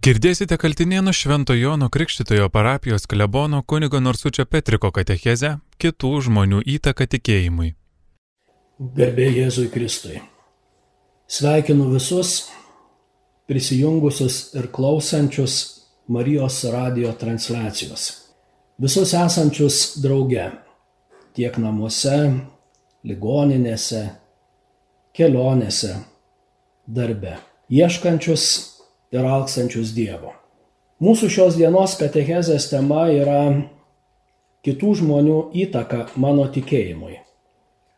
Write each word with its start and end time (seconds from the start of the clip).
Girdėsite 0.00 0.56
Kaltinėnų 0.56 1.12
Švento 1.12 1.52
Jono 1.52 1.90
Krikštitojo 1.92 2.46
parapijos 2.48 3.02
klebono 3.04 3.58
kunigo 3.68 3.98
Norsučio 4.00 4.46
Petriko 4.48 4.88
katechezę 4.96 5.50
kitų 5.76 6.12
žmonių 6.24 6.62
įtaką 6.74 7.04
tikėjimui. 7.14 7.74
Garbė 8.80 9.26
Jėzui 9.28 9.66
Kristui. 9.68 10.22
Sveikinu 11.28 11.90
visus 11.92 12.46
prisijungusius 13.44 14.38
ir 14.56 14.70
klausančius 14.72 15.58
Marijos 16.08 16.62
radio 16.72 17.12
transliacijos. 17.12 18.08
Visus 18.80 19.12
esančius 19.12 20.00
drauge, 20.00 20.48
tiek 21.36 21.60
namuose, 21.60 22.18
ligoninėse, 23.04 24.06
kelionėse, 25.12 25.98
darbe. 26.88 27.36
Ieškančius 27.68 28.79
ir 29.10 29.26
alkstančius 29.26 29.94
Dievo. 29.96 30.34
Mūsų 31.00 31.30
šios 31.32 31.56
dienos 31.56 31.96
katechezės 31.98 32.68
tema 32.70 33.06
yra 33.08 33.40
kitų 34.66 34.94
žmonių 35.00 35.38
įtaka 35.62 36.10
mano 36.20 36.44
tikėjimui. 36.52 37.16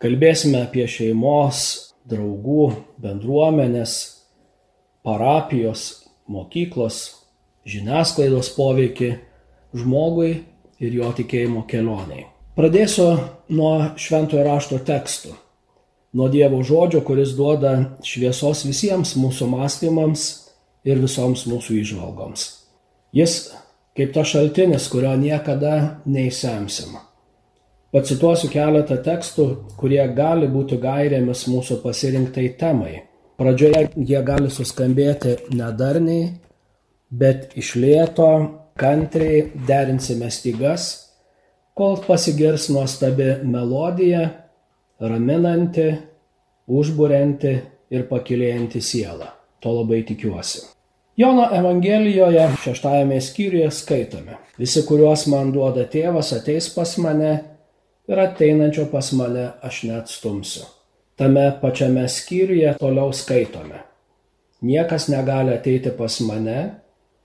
Kalbėsime 0.02 0.62
apie 0.64 0.86
šeimos, 0.90 1.64
draugų, 2.08 2.72
bendruomenės, 3.02 3.96
parapijos, 5.02 6.08
mokyklos, 6.30 7.02
žiniasklaidos 7.66 8.52
poveikį 8.56 9.12
žmogui 9.74 10.32
ir 10.82 10.98
jo 10.98 11.10
tikėjimo 11.14 11.64
kelioniai. 11.70 12.28
Pradėsiu 12.58 13.08
nuo 13.54 13.72
šventojo 13.96 14.44
rašto 14.46 14.78
tekstų, 14.84 15.34
nuo 16.18 16.28
Dievo 16.30 16.60
žodžio, 16.66 17.00
kuris 17.06 17.34
duoda 17.38 17.74
šviesos 18.04 18.66
visiems 18.68 19.14
mūsų 19.16 19.48
mąstymams 19.54 20.41
ir 20.84 21.02
visoms 21.02 21.46
mūsų 21.50 21.80
išvalgoms. 21.82 22.46
Jis 23.12 23.52
kaip 23.96 24.12
ta 24.14 24.24
šaltinis, 24.24 24.88
kurio 24.92 25.12
niekada 25.20 26.02
neįsemsim. 26.08 26.96
Pacituosiu 27.92 28.48
keletą 28.52 28.96
tekstų, 29.04 29.46
kurie 29.76 30.02
gali 30.16 30.48
būti 30.48 30.78
gairėmis 30.80 31.44
mūsų 31.52 31.82
pasirinktai 31.82 32.46
temai. 32.60 33.02
Pradžioje 33.36 33.90
jie 34.08 34.22
gali 34.24 34.48
suskambėti 34.52 35.36
nedarniai, 35.52 36.30
bet 37.10 37.52
iš 37.60 37.74
lėto, 37.76 38.30
kantriai 38.80 39.50
derinsime 39.68 40.30
stygas, 40.32 40.88
kol 41.76 41.98
pasigirs 42.06 42.70
nuostabi 42.72 43.42
melodija, 43.44 44.24
raminanti, 45.00 45.90
užburianti 46.72 47.54
ir 47.92 48.08
pakilėjanti 48.08 48.80
sielą. 48.80 49.32
To 49.62 49.72
labai 49.76 50.02
tikiuosi. 50.02 50.66
Jono 51.16 51.48
Evangelijoje 51.54 52.48
šeštajame 52.64 53.20
skyriuje 53.20 53.70
skaitome. 53.70 54.36
Visi, 54.58 54.82
kuriuos 54.88 55.26
man 55.30 55.52
duoda 55.52 55.84
tėvas, 55.86 56.32
ateis 56.34 56.70
pas 56.74 56.96
mane 56.98 57.32
ir 58.08 58.18
ateinančio 58.18 58.88
pas 58.90 59.12
mane 59.12 59.50
aš 59.62 59.82
neatstumsiu. 59.90 60.64
Tame 61.16 61.44
pačiame 61.60 62.08
skyriuje 62.08 62.74
toliau 62.80 63.12
skaitome. 63.12 63.84
Niekas 64.62 65.08
negali 65.12 65.54
ateiti 65.54 65.92
pas 65.94 66.18
mane, 66.26 66.58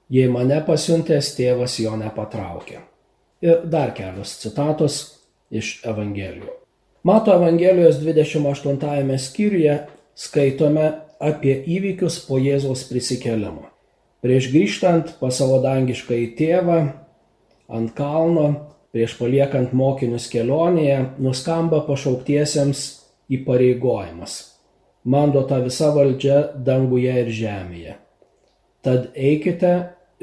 jei 0.09 0.27
mane 0.29 0.59
pasiuntęs 0.67 1.31
tėvas 1.39 1.79
jo 1.81 1.95
nepatraukė. 1.97 2.83
Ir 3.41 3.65
dar 3.71 3.95
kelios 3.97 4.35
citatos 4.41 5.01
iš 5.49 5.79
Evangelijų. 5.85 6.53
Mato 7.07 7.33
Evangelijos 7.33 8.01
28 8.03 9.17
skyriuje 9.17 9.79
skaitome 10.15 10.91
apie 11.19 11.55
įvykius 11.65 12.19
po 12.27 12.37
Jėzaus 12.41 12.85
prisikėlimo. 12.89 13.67
Prieš 14.25 14.49
grįžtant 14.53 15.13
pas 15.21 15.35
savo 15.35 15.59
dangišką 15.63 16.15
į 16.17 16.27
tėvą 16.37 16.79
ant 17.67 17.93
kalno, 17.97 18.47
prieš 18.95 19.17
paliekant 19.19 19.73
mokinius 19.77 20.29
kelionėje, 20.31 20.99
nuskamba 21.21 21.83
pašauktiesiems 21.85 22.83
įpareigojimas. 23.33 24.39
Man 25.07 25.31
duota 25.31 25.59
visa 25.63 25.91
valdžia 25.95 26.39
danguje 26.65 27.13
ir 27.21 27.29
žemėje. 27.31 27.93
Tad 28.83 29.11
eikite 29.15 29.73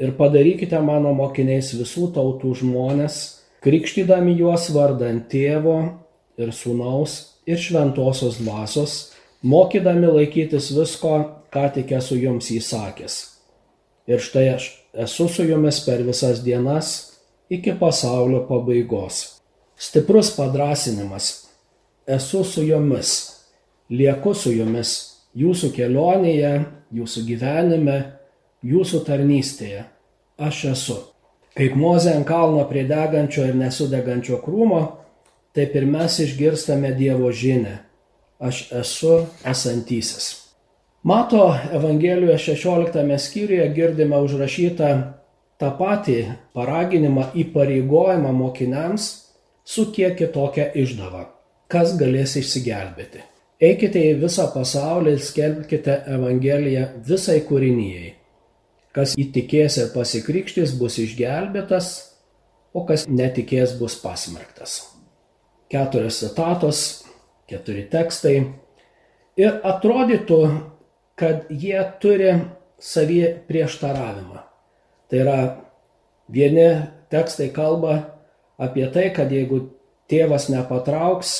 ir 0.01 0.13
padarykite 0.17 0.79
mano 0.83 1.13
mokiniais 1.15 1.71
visų 1.77 2.11
tautų 2.17 2.53
žmonės, 2.61 3.19
krikštydami 3.65 4.35
juos 4.41 4.67
vardant 4.75 5.25
tėvo 5.31 5.77
ir 6.37 6.51
sūnaus 6.53 7.17
ir 7.47 7.61
šventosios 7.61 8.41
dvasios, 8.41 9.14
mokydami 9.45 10.09
laikytis 10.17 10.73
visko, 10.73 11.15
ką 11.53 11.69
tik 11.77 11.93
esu 12.01 12.17
jums 12.19 12.49
įsakęs 12.51 13.21
ir 14.07 14.19
štai 14.21 14.49
aš 14.55 14.69
esu 14.93 15.27
su 15.27 15.43
jumis 15.43 15.79
per 15.85 16.03
visas 16.03 16.43
dienas 16.43 17.11
iki 17.49 17.73
pasaulio 17.79 18.45
pabaigos. 18.47 19.41
Stiprus 19.77 20.31
padrasinimas. 20.37 21.45
Esu 22.07 22.43
su 22.43 22.63
jumis, 22.63 23.09
lieku 23.89 24.33
su 24.33 24.53
jumis 24.53 24.91
jūsų 25.35 25.71
kelionėje, 25.75 26.53
jūsų 26.95 27.23
gyvenime, 27.27 27.97
jūsų 28.63 29.01
tarnystėje. 29.07 29.83
Aš 30.37 30.65
esu. 30.71 30.97
Kaip 31.55 31.75
Moze 31.79 32.13
ant 32.13 32.27
kalno 32.27 32.63
prie 32.69 32.83
degančio 32.87 33.45
ir 33.47 33.55
nesudegančio 33.55 34.41
krūmo, 34.43 34.81
taip 35.55 35.75
ir 35.75 35.87
mes 35.87 36.19
išgirstame 36.19 36.93
Dievo 36.95 37.31
žinę. 37.31 37.79
Aš 38.45 38.65
esu 38.77 39.13
esantysis. 39.45 40.25
Mato 41.03 41.55
Evangelijoje 41.73 42.37
16 42.37 43.17
skyriuje 43.17 43.67
girdime 43.73 44.19
užrašytą 44.21 44.89
tą 45.61 45.69
patį 45.79 46.17
paraginimą 46.53 47.29
įpareigojimą 47.41 48.33
mokiniams 48.37 49.05
su 49.65 49.87
kiek 49.95 50.17
kitokia 50.19 50.67
išdava. 50.77 51.23
Kas 51.71 51.95
galės 51.97 52.35
išsigelbėti? 52.41 53.23
Eikite 53.69 54.01
į 54.11 54.17
visą 54.21 54.45
pasaulį 54.53 55.15
ir 55.15 55.23
skelbkite 55.23 55.95
Evangeliją 56.17 56.89
visai 57.07 57.39
kūrinyjei. 57.47 58.11
Kas 58.95 59.15
įtikės 59.19 59.79
ir 59.81 59.89
pasikrikštys 59.95 60.75
bus 60.79 60.99
išgelbėtas, 61.01 61.89
o 62.75 62.83
kas 62.85 63.07
netikės 63.07 63.73
bus 63.79 63.95
pasmerktas. 64.03 64.77
Keturios 65.71 66.19
citatos, 66.21 66.81
keturi 67.49 67.85
tekstai. 67.91 68.37
Ir 69.35 69.59
atrodytų, 69.67 70.41
kad 71.19 71.49
jie 71.51 71.79
turi 72.01 72.31
savį 72.81 73.21
prieštaravimą. 73.47 74.43
Tai 75.11 75.21
yra, 75.21 75.39
vieni 76.31 76.67
tekstai 77.11 77.49
kalba 77.55 77.97
apie 78.57 78.87
tai, 78.91 79.09
kad 79.15 79.31
jeigu 79.31 79.61
tėvas 80.11 80.47
nepatrauks, 80.53 81.33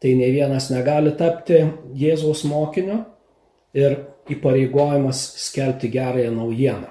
tai 0.00 0.14
ne 0.16 0.30
vienas 0.32 0.70
negali 0.72 1.12
tapti 1.16 1.60
Jėzaus 1.98 2.44
mokiniu 2.48 3.02
ir 3.76 3.98
įpareigojimas 4.30 5.20
skelbti 5.42 5.90
gerąją 5.92 6.32
naujieną. 6.34 6.88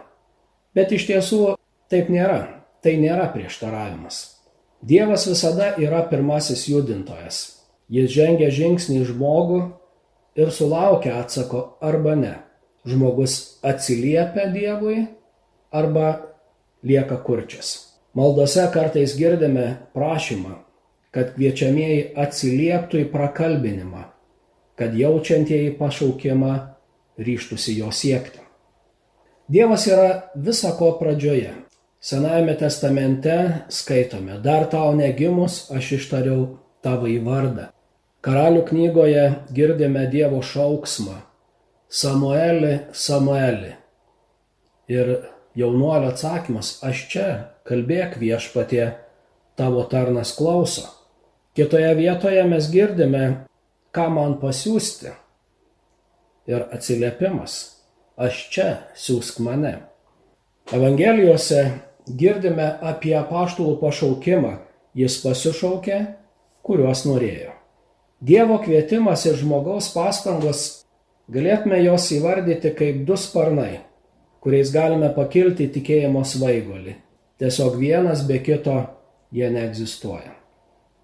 Bet 0.75 0.93
iš 0.93 1.07
tiesų 1.09 1.55
taip 1.91 2.11
nėra. 2.13 2.59
Tai 2.79 2.93
nėra 2.95 3.25
prieštaravimas. 3.33 4.19
Dievas 4.79 5.25
visada 5.27 5.73
yra 5.83 5.99
pirmasis 6.07 6.69
judintojas. 6.69 7.58
Jis 7.89 8.11
žengia 8.13 8.51
žingsnį 8.53 9.01
į 9.01 9.05
žmogų 9.09 9.59
ir 10.37 10.51
sulaukia 10.53 11.17
atsako 11.23 11.63
arba 11.81 12.15
ne. 12.15 12.35
Žmogus 12.85 13.59
atsiliepia 13.65 14.47
Dievui 14.53 15.07
arba 15.71 16.11
lieka 16.85 17.17
kurčias. 17.25 17.89
Maldose 18.13 18.65
kartais 18.73 19.15
girdime 19.17 19.77
prašymą, 19.93 20.55
kad 21.13 21.33
kviečiamieji 21.35 22.11
atsilieptų 22.17 23.03
į 23.03 23.09
prakalbinimą, 23.13 24.03
kad 24.77 24.93
jaučiantieji 24.97 25.75
pašaukimą 25.77 26.53
ryštųsi 27.19 27.75
jo 27.79 27.91
siekti. 27.91 28.39
Dievas 29.49 29.87
yra 29.89 30.29
visako 30.35 30.93
pradžioje. 30.99 31.55
Senajame 31.99 32.53
testamente 32.55 33.35
skaitome, 33.73 34.37
dar 34.39 34.69
tau 34.71 34.93
negimus 34.95 35.65
aš 35.73 35.97
ištariau 35.97 36.45
tavo 36.85 37.09
į 37.09 37.17
vardą. 37.25 37.67
Karalių 38.19 38.65
knygoje 38.67 39.25
girdime 39.55 40.03
Dievo 40.11 40.41
šauksmą 40.43 41.21
Samueli, 41.89 42.79
Samueli. 42.91 43.75
Ir 44.91 45.07
jaunuolio 45.55 46.11
atsakymas, 46.11 46.75
aš 46.85 47.05
čia, 47.09 47.27
kalbėk 47.65 48.17
viešpatie, 48.21 48.91
tavo 49.57 49.85
tarnas 49.89 50.33
klauso. 50.37 50.83
Kitoje 51.57 51.93
vietoje 51.97 52.43
mes 52.45 52.67
girdime, 52.69 53.23
ką 53.95 54.05
man 54.13 54.35
pasiūsti. 54.41 55.13
Ir 56.49 56.65
atsiliepimas, 56.75 57.55
aš 58.19 58.41
čia, 58.53 58.69
siūsk 58.99 59.39
mane. 59.45 59.77
Evangelijose 60.75 61.63
girdime 62.05 62.67
apie 62.85 63.15
apaštulų 63.17 63.79
pašaukimą, 63.81 64.57
jis 64.93 65.17
pasišaukė, 65.23 66.03
kuriuos 66.61 67.07
norėjo. 67.09 67.58
Dievo 68.19 68.57
kvietimas 68.59 69.25
ir 69.25 69.37
žmogaus 69.39 69.93
pastangos 69.93 70.63
galėtume 71.31 71.79
jos 71.85 72.09
įvardyti 72.17 72.73
kaip 72.75 73.05
du 73.07 73.15
sparnai. 73.17 73.79
kuriais 74.39 74.71
galime 74.71 75.09
pakilti 75.15 75.67
tikėjimo 75.67 76.23
svaigolį. 76.23 76.95
Tiesiog 77.39 77.75
vienas 77.79 78.23
be 78.27 78.39
kito 78.43 78.75
jie 79.35 79.49
neegzistuoja. 79.51 80.31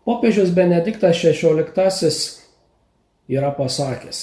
Popiežius 0.06 0.52
Benediktas 0.56 1.20
XVI 1.20 2.12
yra 3.28 3.52
pasakęs, 3.58 4.20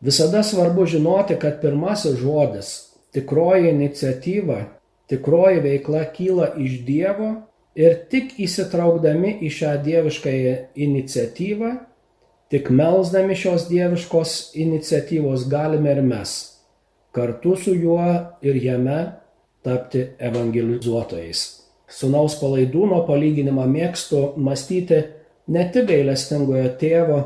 visada 0.00 0.42
svarbu 0.42 0.86
žinoti, 0.88 1.36
kad 1.38 1.60
pirmasis 1.60 2.16
žodis, 2.22 2.70
tikroji 3.14 3.70
iniciatyva, 3.70 4.62
tikroji 5.10 5.60
veikla 5.66 6.06
kyla 6.16 6.52
iš 6.62 6.80
Dievo 6.86 7.30
ir 7.76 7.98
tik 8.10 8.38
įsitraukdami 8.40 9.36
į 9.44 9.52
šią 9.52 9.74
dieviškąją 9.84 10.54
iniciatyvą, 10.86 11.74
tik 12.50 12.70
melzdami 12.70 13.34
šios 13.34 13.68
dieviškos 13.70 14.52
iniciatyvos 14.54 15.48
galime 15.50 15.92
ir 15.96 16.02
mes 16.02 16.36
kartu 17.16 17.56
su 17.56 17.74
juo 17.74 18.06
ir 18.42 18.56
jame 18.64 18.98
tapti 19.64 20.02
evangelizuotojais. 20.28 21.40
Sunaus 21.88 22.34
palaidūno 22.40 22.98
palyginimą 23.08 23.64
mėgstu 23.70 24.20
mąstyti 24.36 24.98
ne 25.54 25.62
tik 25.72 25.88
gailestingojo 25.88 26.74
tėvo, 26.80 27.20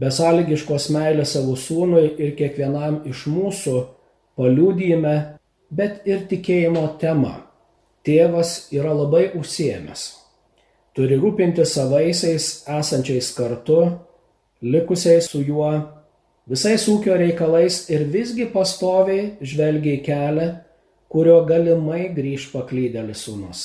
besąlygiškos 0.00 0.88
meilės 0.96 1.34
savo 1.36 1.58
sūnui 1.60 2.06
ir 2.24 2.32
kiekvienam 2.38 3.02
iš 3.10 3.26
mūsų 3.34 3.76
paliūdėjime, 4.40 5.14
bet 5.70 6.08
ir 6.08 6.24
tikėjimo 6.30 6.86
tema. 7.02 7.34
Tėvas 8.06 8.72
yra 8.72 8.96
labai 8.96 9.26
užsiemęs. 9.36 10.06
Turi 10.96 11.20
rūpinti 11.20 11.66
savaisiais 11.68 12.48
esančiais 12.80 13.30
kartu, 13.36 13.80
likusiais 14.62 15.26
su 15.30 15.42
juo 15.42 15.70
visais 16.50 16.84
ūkio 16.88 17.16
reikalais 17.18 17.88
ir 17.90 18.06
visgi 18.12 18.46
pastoviai 18.52 19.34
žvelgia 19.40 19.98
į 19.98 20.04
kelią, 20.04 20.48
kurio 21.08 21.40
galimai 21.48 22.08
grįž 22.14 22.50
paklydėlis 22.52 23.24
sūnus. 23.26 23.64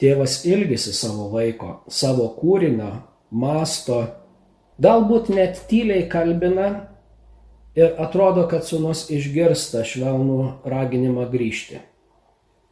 Tėvas 0.00 0.42
ilgisi 0.44 0.92
savo 0.92 1.30
vaiko, 1.32 1.80
savo 1.88 2.28
kūrinio, 2.36 2.90
masto, 3.30 4.02
galbūt 4.82 5.30
net 5.32 5.62
tyliai 5.70 6.04
kalbina 6.12 6.68
ir 7.76 7.96
atrodo, 8.00 8.44
kad 8.50 8.64
sūnus 8.64 9.06
išgirsta 9.12 9.84
švelnų 9.88 10.40
raginimą 10.68 11.28
grįžti. 11.32 11.80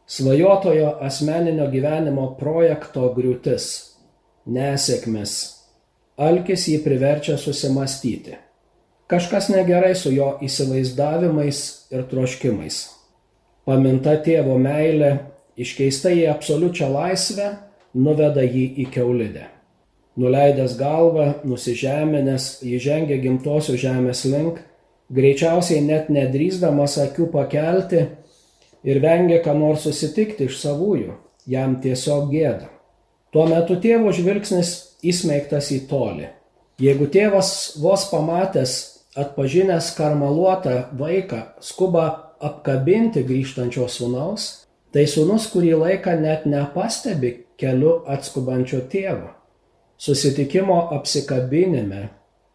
Svajotojo 0.05 0.99
asmeninio 1.01 1.65
gyvenimo 1.71 2.27
projekto 2.37 3.07
griūtis, 3.15 3.71
nesėkmės, 4.45 5.54
alkis 6.17 6.67
jį 6.71 6.79
priverčia 6.83 7.37
susimastyti. 7.37 8.37
Kažkas 9.11 9.51
negerai 9.53 9.93
su 9.95 10.11
jo 10.15 10.31
įsivaizdavimais 10.41 11.59
ir 11.93 12.05
troškimais. 12.09 12.79
Paminta 13.65 14.15
tėvo 14.25 14.55
meilė, 14.61 15.11
iškeista 15.57 16.09
į 16.13 16.25
absoliučią 16.31 16.89
laisvę, 16.89 17.51
nuveda 17.93 18.43
jį 18.45 18.65
į 18.81 18.87
keulidę. 18.93 19.45
Nuleidęs 20.15 20.77
galvą, 20.79 21.27
nusižeminęs, 21.43 22.61
jį 22.63 22.79
žengia 22.81 23.17
gimtosios 23.19 23.81
žemės 23.81 24.23
link, 24.31 24.61
greičiausiai 25.11 25.81
net 25.83 26.07
nedrįsdamas 26.09 26.97
akių 27.03 27.27
pakelti 27.33 28.05
ir 28.87 29.01
vengia 29.03 29.41
ką 29.43 29.57
nors 29.59 29.83
susitikti 29.85 30.47
iš 30.47 30.61
savųjų, 30.61 31.17
jam 31.51 31.75
tiesiog 31.83 32.31
gėda. 32.31 32.74
Tuo 33.35 33.43
metu 33.51 33.75
tėvo 33.83 34.13
žvilgsnis 34.15 34.69
įsmeigtas 35.03 35.67
į 35.75 35.81
tolį. 35.89 36.29
Jeigu 36.79 37.09
tėvas 37.11 37.49
vos 37.83 38.05
pamatęs 38.07 38.75
atpažinęs 39.19 39.89
karmaluotą 39.97 40.75
vaiką 40.95 41.41
skuba 41.59 42.05
apkabinti 42.39 43.25
grįžtančio 43.27 43.89
sūnaus, 43.91 44.45
tai 44.95 45.03
sūnus 45.11 45.49
kurį 45.51 45.73
laiką 45.81 46.13
net 46.21 46.45
nepastebi 46.47 47.33
keliu 47.59 47.97
atskubančio 48.07 48.79
tėvo. 48.87 49.33
Susitikimo 49.99 50.77
apsikabinime 50.95 52.05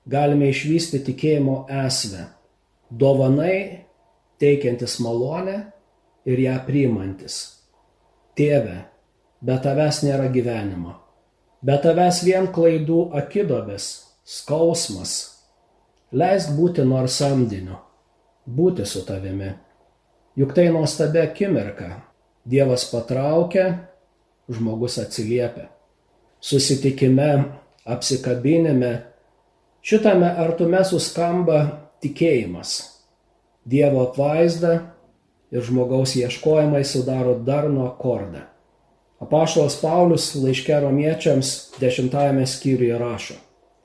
galime 0.09 0.49
išvysti 0.49 1.03
tikėjimo 1.11 1.67
esmę. 1.85 2.25
Dovanai 2.89 3.85
teikiantis 4.41 4.97
malonę 5.05 5.59
ir 6.25 6.41
ją 6.41 6.57
priimantis. 6.65 7.37
Tėve, 8.33 8.79
be 9.41 9.59
tavęs 9.63 10.05
nėra 10.07 10.31
gyvenimo. 10.33 10.97
Be 11.63 11.77
tavęs 11.81 12.23
vien 12.25 12.49
klaidų 12.55 13.11
akidobės, 13.21 13.91
skausmas, 14.25 15.19
Leisk 16.11 16.57
būti 16.59 16.83
nors 16.83 17.21
samdiniu, 17.21 17.77
būti 18.43 18.83
su 18.83 19.05
tavimi. 19.07 19.53
Juk 20.35 20.55
tai 20.57 20.67
nuostabia 20.75 21.29
akimirka. 21.29 22.01
Dievas 22.51 22.83
patraukia, 22.91 23.87
žmogus 24.51 24.97
atsiliepia. 24.99 25.69
Susitikime, 26.43 27.53
apsikabinime, 27.87 28.91
šitame 29.87 30.33
artume 30.35 30.81
suskamba 30.89 31.61
tikėjimas. 32.03 32.73
Dievo 33.63 34.03
apvaizda 34.09 34.73
ir 35.55 35.63
žmogaus 35.63 36.17
ieškojimai 36.19 36.83
sudaro 36.83 37.37
darno 37.39 37.87
akordą. 37.87 38.49
Apaštalas 39.21 39.77
Paulius 39.83 40.35
laiške 40.35 40.81
romiečiams 40.81 41.75
dešimtajame 41.81 42.47
skyriuje 42.49 42.99
rašo. 42.99 43.35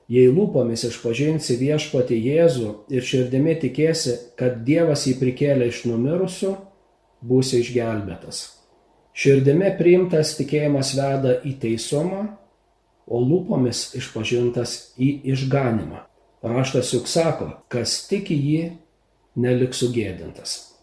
Jei 0.08 0.30
lūpomis 0.32 0.86
išpažinsi 0.86 1.58
viešpati 1.60 2.16
Jėzų 2.16 2.70
ir 2.94 3.04
širdimi 3.04 3.56
tikėsi, 3.60 4.14
kad 4.38 4.62
Dievas 4.64 5.04
jį 5.04 5.16
prikėlė 5.20 5.68
iš 5.68 5.82
numirusių, 5.90 6.54
būsi 7.20 7.60
išgelbėtas. 7.60 8.38
Širdimi 9.16 9.74
priimtas 9.76 10.32
tikėjimas 10.38 10.94
veda 10.96 11.34
į 11.44 11.56
teisumą, 11.60 12.22
o 13.04 13.20
lūpomis 13.20 13.90
išpažintas 13.98 14.94
į 14.96 15.10
išganimą. 15.34 16.00
Raštas 16.46 16.94
juk 16.94 17.10
sako, 17.12 17.50
kas 17.68 18.06
tiki 18.08 18.38
jį, 18.38 18.62
neliks 19.36 19.84
sugėdintas. 19.84 20.75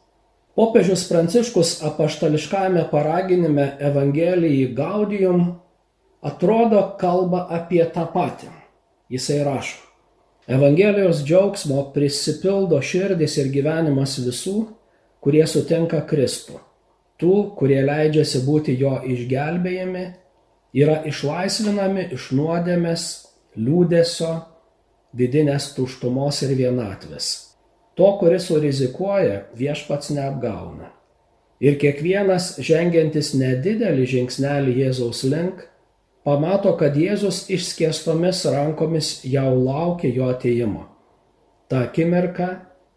Popiežius 0.56 1.08
Pranciškus 1.10 1.80
apaštališkame 1.84 2.84
paraginime 2.92 3.78
Evangelijai 3.80 4.74
Gaudium 4.76 5.48
atrodo 6.22 6.82
kalba 7.00 7.48
apie 7.50 7.82
tą 7.96 8.04
patį 8.14 8.52
Jisai 9.10 9.40
rašo. 9.44 9.80
Evangelijos 10.48 11.24
džiaugsmo 11.26 11.80
prisipildo 11.96 12.82
širdis 12.82 13.38
ir 13.42 13.50
gyvenimas 13.54 14.18
visų, 14.20 14.68
kurie 15.24 15.46
sutinka 15.48 16.02
Kristų. 16.06 16.60
Tų, 17.18 17.36
kurie 17.58 17.80
leidžiasi 17.86 18.44
būti 18.46 18.76
jo 18.78 18.98
išgelbėjami, 19.10 20.04
yra 20.74 21.00
išlaisvinami 21.08 22.10
iš 22.14 22.30
nuodėmės, 22.38 23.08
liūdėsio, 23.58 24.34
vidinės 25.18 25.72
tuštumos 25.78 26.44
ir 26.46 26.54
vienatvės. 26.60 27.53
To, 27.94 28.16
kuris 28.18 28.48
surizikuoja, 28.50 29.44
viešpats 29.54 30.10
neapgauna. 30.16 30.90
Ir 31.62 31.78
kiekvienas 31.80 32.56
žengiantis 32.66 33.32
nedidelį 33.38 34.08
žingsnelį 34.16 34.74
Jėzaus 34.82 35.22
link, 35.30 35.62
pamato, 36.26 36.74
kad 36.80 36.98
Jėzus 36.98 37.46
išskėstomis 37.54 38.42
rankomis 38.50 39.20
jau 39.30 39.54
laukia 39.60 40.10
jo 40.10 40.32
ateimo. 40.34 40.88
Ta 41.70 41.86
akimirka 41.88 42.50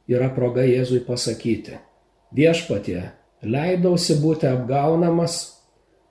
yra 0.09 0.33
proga 0.33 0.65
Jėzui 0.67 1.03
pasakyti, 1.05 1.77
viešpatie, 2.35 3.05
leidausi 3.45 4.17
būti 4.23 4.49
apgaunamas, 4.49 5.39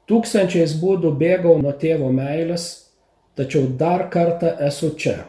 tūkstančiais 0.06 0.78
būdų 0.80 1.16
bėgau 1.20 1.58
nuo 1.58 1.74
tėvo 1.74 2.14
meilės, 2.14 2.86
tačiau 3.36 3.66
dar 3.80 4.08
kartą 4.14 4.54
esu 4.70 4.94
čia, 4.94 5.24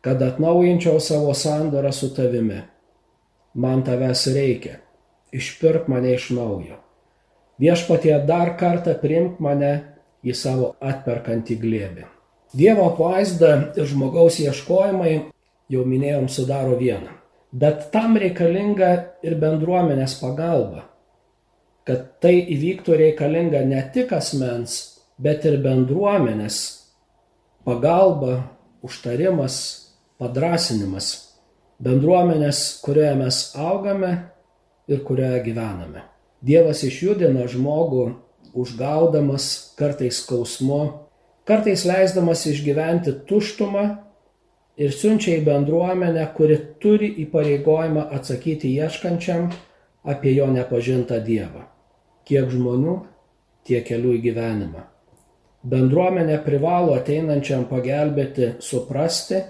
kad 0.00 0.22
atnaujinčiau 0.24 0.96
savo 1.00 1.36
sandorą 1.36 1.92
su 1.92 2.10
tavimi. 2.16 2.64
Man 3.54 3.84
tavęs 3.86 4.26
reikia, 4.34 4.78
išpirk 5.32 5.86
mane 5.88 6.14
iš 6.16 6.30
naujo. 6.34 6.80
Viešpatie 7.62 8.16
dar 8.26 8.56
kartą 8.58 8.96
primk 8.98 9.38
mane 9.38 9.74
į 10.26 10.34
savo 10.34 10.72
atperkantį 10.82 11.58
glėbį. 11.62 12.08
Dievo 12.54 12.88
apvaizda 12.90 13.52
ir 13.78 13.86
žmogaus 13.90 14.40
ieškojimai, 14.42 15.14
jau 15.70 15.84
minėjom, 15.86 16.26
sudaro 16.30 16.78
vieną. 16.78 17.12
Bet 17.54 17.90
tam 17.94 18.18
reikalinga 18.18 18.90
ir 19.22 19.36
bendruomenės 19.38 20.16
pagalba. 20.18 20.88
Kad 21.86 22.16
tai 22.24 22.34
įvyktų 22.54 22.96
reikalinga 22.98 23.60
ne 23.68 23.82
tik 23.94 24.14
asmens, 24.16 24.78
bet 25.18 25.44
ir 25.46 25.60
bendruomenės 25.62 26.58
pagalba, 27.66 28.40
užtarimas, 28.82 29.58
padrasinimas. 30.18 31.33
Bendruomenės, 31.82 32.80
kurioje 32.84 33.14
mes 33.18 33.38
augame 33.58 34.12
ir 34.86 35.00
kurioje 35.06 35.40
gyvename. 35.48 36.04
Dievas 36.44 36.84
išjudina 36.86 37.48
žmogų 37.50 38.04
užgaudamas 38.54 39.74
kartais 39.78 40.20
skausmu, 40.22 40.82
kartais 41.48 41.82
leisdamas 41.88 42.44
išgyventi 42.46 43.16
tuštumą 43.26 43.84
ir 44.78 44.94
siunčia 44.94 45.38
į 45.40 45.44
bendruomenę, 45.48 46.24
kuri 46.36 46.60
turi 46.82 47.10
įpareigojimą 47.24 48.06
atsakyti 48.14 48.70
ieškančiam, 48.78 49.50
apie 50.04 50.34
jo 50.36 50.46
nepažintą 50.52 51.18
Dievą. 51.24 51.64
Kiek 52.28 52.50
žmonių, 52.52 52.98
tiek 53.66 53.84
kelių 53.88 54.14
į 54.18 54.22
gyvenimą. 54.28 54.84
Bendruomenė 55.64 56.38
privalo 56.44 56.94
ateinančiam 56.98 57.64
pagelbėti 57.70 58.54
suprasti 58.60 59.40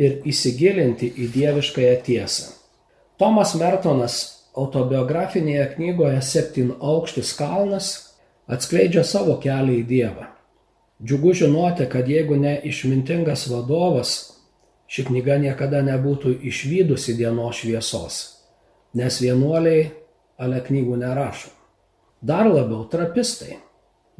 ir 0.00 0.20
įsigilinti 0.28 1.10
į 1.20 1.28
dieviškąją 1.34 1.96
tiesą. 2.06 2.54
Tomas 3.20 3.52
Mertonas 3.60 4.16
autobiografinėje 4.56 5.66
knygoje 5.74 6.22
Septyn 6.24 6.72
aukštis 6.80 7.34
kalnas 7.36 7.90
atskleidžia 8.50 9.04
savo 9.04 9.36
kelią 9.42 9.76
į 9.82 9.86
Dievą. 9.86 10.26
Džiugu 11.04 11.32
žinoti, 11.36 11.86
kad 11.88 12.08
jeigu 12.08 12.36
ne 12.36 12.56
išmintingas 12.64 13.46
vadovas, 13.48 14.16
ši 14.90 15.06
knyga 15.08 15.38
niekada 15.40 15.80
nebūtų 15.86 16.34
išvykusi 16.50 17.14
dienos 17.16 17.62
šviesos, 17.62 18.18
nes 18.96 19.20
vienuoliai 19.22 19.86
ale 20.40 20.60
knygų 20.66 20.98
nerašo. 21.00 21.52
Dar 22.20 22.48
labiau 22.48 22.84
trapistai. 22.90 23.56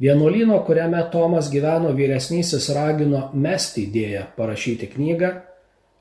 Vienuolino, 0.01 0.55
kuriame 0.65 1.03
Tomas 1.13 1.51
gyveno 1.53 1.91
vyresnysis, 1.93 2.71
ragino 2.73 3.27
mesti 3.37 3.83
idėją 3.85 4.23
parašyti 4.37 4.89
knygą, 4.95 5.29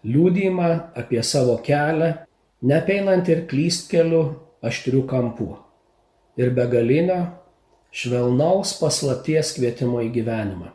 liūdėjimą 0.07 0.71
apie 1.01 1.23
savo 1.27 1.59
kelią, 1.65 2.15
nepeinant 2.63 3.29
ir 3.29 3.45
klystkelių 3.51 4.23
aštrių 4.65 5.05
kampų 5.09 5.51
ir 6.41 6.53
begalinio 6.57 7.21
švelnaus 7.93 8.77
paslapties 8.81 9.55
kvietimo 9.57 10.01
į 10.05 10.11
gyvenimą. 10.15 10.71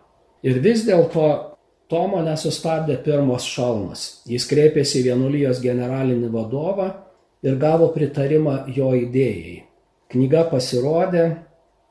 Ir 0.46 0.60
vis 0.62 0.84
dėlto 0.86 1.56
Tomo 1.86 2.18
nesustabdė 2.26 2.96
pirmos 3.06 3.46
šalmas. 3.46 4.24
Jis 4.26 4.48
kreipėsi 4.50 5.04
į 5.04 5.12
vienuolijos 5.12 5.60
generalinį 5.62 6.32
vadovą 6.34 6.88
ir 7.46 7.60
gavo 7.62 7.92
pritarimą 7.94 8.64
jo 8.74 8.90
idėjai. 8.98 9.60
Knyga 10.10 10.48
pasirodė 10.50 11.28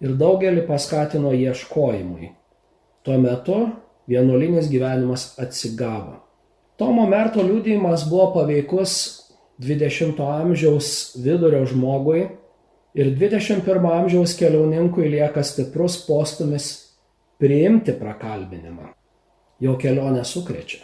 ir 0.02 0.16
daugelį 0.18 0.66
paskatino 0.66 1.30
ieškojimui. 1.38 2.32
Tuo 3.06 3.20
metu 3.22 3.60
vienuolinis 4.10 4.66
gyvenimas 4.72 5.30
atsigavo. 5.38 6.23
Tomo 6.74 7.04
Merto 7.06 7.42
liūdėjimas 7.44 8.08
buvo 8.10 8.32
paveikus 8.34 8.94
20-ojo 9.62 10.24
amžiaus 10.26 10.88
vidurio 11.22 11.60
žmogui 11.70 12.24
ir 12.98 13.12
21 13.14 13.86
amžiaus 13.92 14.34
keliauninkui 14.40 15.06
lieka 15.12 15.44
stiprus 15.46 16.00
postumis 16.08 16.72
priimti 17.38 17.94
prakalbinimą. 17.94 18.90
Jo 19.62 19.76
kelionė 19.78 20.24
sukrečia. 20.26 20.82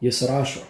Jis 0.00 0.22
rašo, 0.30 0.62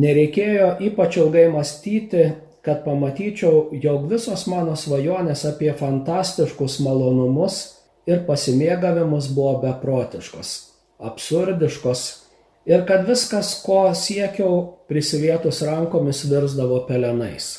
nereikėjo 0.00 0.78
ypač 0.88 1.20
ilgai 1.20 1.44
mąstyti, 1.52 2.24
kad 2.64 2.80
pamatyčiau, 2.88 3.68
jog 3.76 4.08
visos 4.08 4.46
mano 4.48 4.72
svajonės 4.80 5.44
apie 5.52 5.74
fantastiškus 5.76 6.80
malonumus 6.80 7.60
ir 8.08 8.24
pasimėgavimus 8.24 9.28
buvo 9.36 9.58
beprotiškos, 9.66 10.56
absurdiškos 11.04 12.23
ir 12.66 12.86
kad 12.88 13.06
viskas, 13.08 13.56
ko 13.64 13.86
siekiau 13.94 14.84
prisilietus 14.88 15.62
rankomis, 15.66 16.24
virsdavo 16.30 16.84
pelenais. 16.88 17.52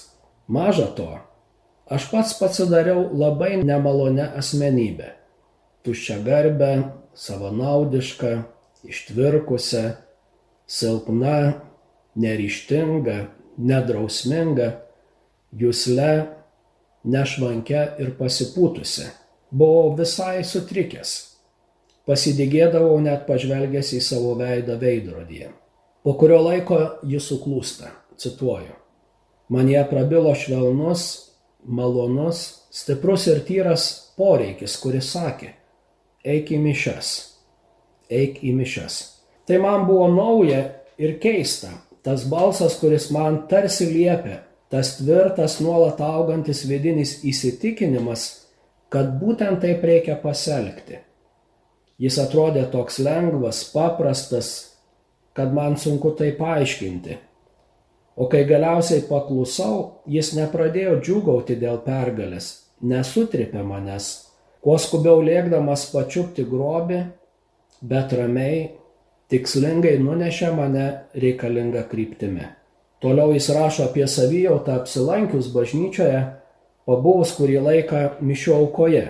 Maža 0.48 0.92
to, 0.98 1.10
Aš 1.86 2.08
pats 2.10 2.34
pasidariau 2.40 3.12
labai 3.14 3.60
nemalonę 3.62 4.32
asmenybę. 4.40 5.12
Tuščia 5.86 6.18
garbę, 6.26 6.72
savanaudišką, 7.14 8.32
ištvirkusią, 8.90 9.84
silpna, 10.66 11.62
neryštinga, 12.18 13.20
nedrausminga, 13.62 14.72
jūsle, 15.54 16.10
nešvankę 17.06 17.86
ir 18.02 18.16
pasipūtusi. 18.18 19.06
Buvau 19.54 19.94
visai 20.00 20.42
sutrikęs. 20.42 21.14
Pasidygėdavau 22.06 23.00
net 23.02 23.26
pažvelgęs 23.26 23.96
į 23.98 24.02
savo 24.06 24.36
veidą 24.38 24.78
veidrodyje. 24.82 25.50
Po 26.06 26.14
kurio 26.20 26.38
laiko 26.46 26.78
jis 27.10 27.26
suklūsta, 27.32 27.90
cituoju. 28.22 28.76
Man 29.50 29.70
jie 29.70 29.82
prabilo 29.90 30.34
švelnus, 30.38 31.06
malonus, 31.66 32.68
stiprus 32.70 33.26
ir 33.32 33.42
tyras 33.48 33.88
poreikis, 34.18 34.78
kuris 34.82 35.10
sakė, 35.16 35.52
eik 36.26 36.52
į 36.54 36.60
mišes, 36.62 37.12
eik 38.10 38.42
į 38.46 38.54
mišes. 38.58 39.00
Tai 39.46 39.60
man 39.62 39.86
buvo 39.90 40.08
nauja 40.14 40.62
ir 41.02 41.18
keista, 41.22 41.72
tas 42.06 42.26
balsas, 42.30 42.78
kuris 42.82 43.10
man 43.14 43.44
tarsi 43.50 43.90
liepia, 43.90 44.44
tas 44.70 44.96
tvirtas 45.00 45.60
nuolat 45.62 46.02
augantis 46.02 46.64
vidinis 46.70 47.20
įsitikinimas, 47.26 48.28
kad 48.94 49.14
būtent 49.22 49.62
taip 49.66 49.86
reikia 49.86 50.18
pasielgti. 50.22 51.02
Jis 52.02 52.18
atrodė 52.20 52.66
toks 52.72 53.00
lengvas, 53.00 53.62
paprastas, 53.72 54.50
kad 55.36 55.54
man 55.56 55.78
sunku 55.80 56.12
tai 56.20 56.34
paaiškinti. 56.36 57.18
O 58.16 58.28
kai 58.32 58.46
galiausiai 58.48 59.04
paklusau, 59.10 60.02
jis 60.08 60.34
nepradėjo 60.38 61.00
džiūgauti 61.04 61.58
dėl 61.60 61.82
pergalės, 61.84 62.48
nesutripė 62.80 63.64
manęs, 63.68 64.10
kuo 64.64 64.78
skubiau 64.80 65.24
lėkdamas 65.24 65.90
pačiupti 65.92 66.46
grobį, 66.48 67.02
bet 67.84 68.16
ramiai, 68.16 68.62
tikslingai 69.32 69.98
nunešė 70.00 70.54
mane 70.56 70.86
reikalingą 71.20 71.84
kryptimi. 71.92 72.48
Toliau 73.04 73.36
jis 73.36 73.50
rašo 73.52 73.90
apie 73.90 74.08
savijautą 74.08 74.80
apsilankius 74.80 75.52
bažnyčioje, 75.54 76.22
pabuvus 76.88 77.36
kurį 77.36 77.60
laiką 77.68 78.02
mišio 78.24 78.56
aukoje. 78.62 79.10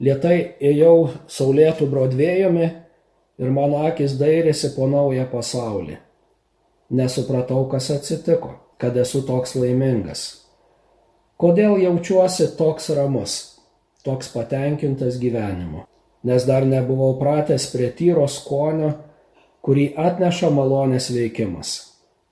Lietai 0.00 0.54
ėjau 0.64 1.10
saulėtų 1.28 1.86
brodvėjumi 1.90 2.68
ir 3.40 3.50
mano 3.52 3.82
akis 3.84 4.14
dairėsi 4.20 4.72
po 4.72 4.88
naują 4.88 5.26
pasaulį. 5.28 5.98
Nesupratau, 6.96 7.66
kas 7.68 7.90
atsitiko, 7.92 8.54
kad 8.80 8.96
esu 8.96 9.20
toks 9.28 9.54
laimingas. 9.60 10.22
Kodėl 11.40 11.76
jaučiuosi 11.80 12.48
toks 12.56 12.90
ramus, 12.96 13.36
toks 14.04 14.32
patenkintas 14.32 15.20
gyvenimu? 15.20 15.84
Nes 16.24 16.44
dar 16.48 16.66
nebuvau 16.68 17.14
pratęs 17.20 17.68
prie 17.72 17.88
tyro 17.96 18.26
skonio, 18.28 18.90
kurį 19.64 19.92
atneša 20.00 20.50
malonės 20.52 21.10
veikimas. 21.12 21.74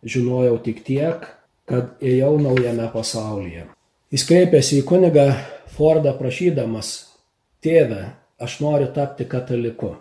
Žinojau 0.05 0.59
tik 0.65 0.83
tiek, 0.85 1.25
kad 1.69 2.01
ėjau 2.01 2.35
naujame 2.41 2.89
pasaulyje. 2.93 3.67
Jis 4.13 4.25
kreipėsi 4.29 4.81
į 4.81 4.89
kunigą 4.89 5.29
Fordą 5.79 6.15
prašydamas, 6.17 7.08
tėve, 7.65 8.03
aš 8.39 8.61
noriu 8.63 8.91
tapti 8.95 9.27
kataliku. 9.29 9.95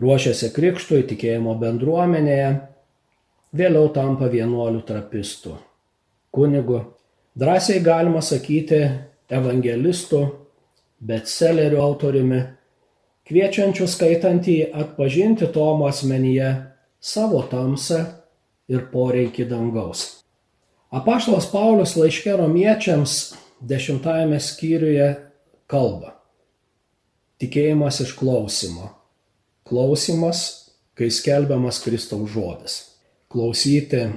Ruošiasi 0.00 0.52
krikštui 0.56 1.02
tikėjimo 1.10 1.56
bendruomenėje 1.60 2.50
vėliau 3.56 3.90
tampa 3.92 4.30
vienuoliu 4.32 4.80
trapistu, 4.86 5.56
kunigu, 6.32 6.80
drąsiai 7.36 7.82
galima 7.84 8.22
sakyti 8.24 8.80
evangelistu, 9.30 10.22
bestsellerių 11.00 11.80
autoriumi, 11.82 12.40
kviečiančiu 13.28 13.88
skaitantį 13.88 14.56
atpažinti 14.72 15.50
Tomo 15.52 15.88
asmenyje 15.90 16.54
savo 17.00 17.42
tamsą 17.50 18.00
ir 18.70 18.86
poreikį 18.92 19.48
dangaus. 19.50 20.06
Apaštalas 20.90 21.46
Paulius 21.52 21.94
laiškė 21.98 22.34
romiečiams 22.40 23.18
dešimtajame 23.62 24.40
skyriuje 24.42 25.12
kalba. 25.70 26.19
Tikėjimas 27.40 28.02
iš 28.04 28.14
klausimo. 28.18 28.92
Klausimas, 29.64 30.44
kai 30.98 31.08
skelbiamas 31.14 31.80
Kristaus 31.84 32.30
žodis 32.34 32.80
klausyti, 33.30 34.08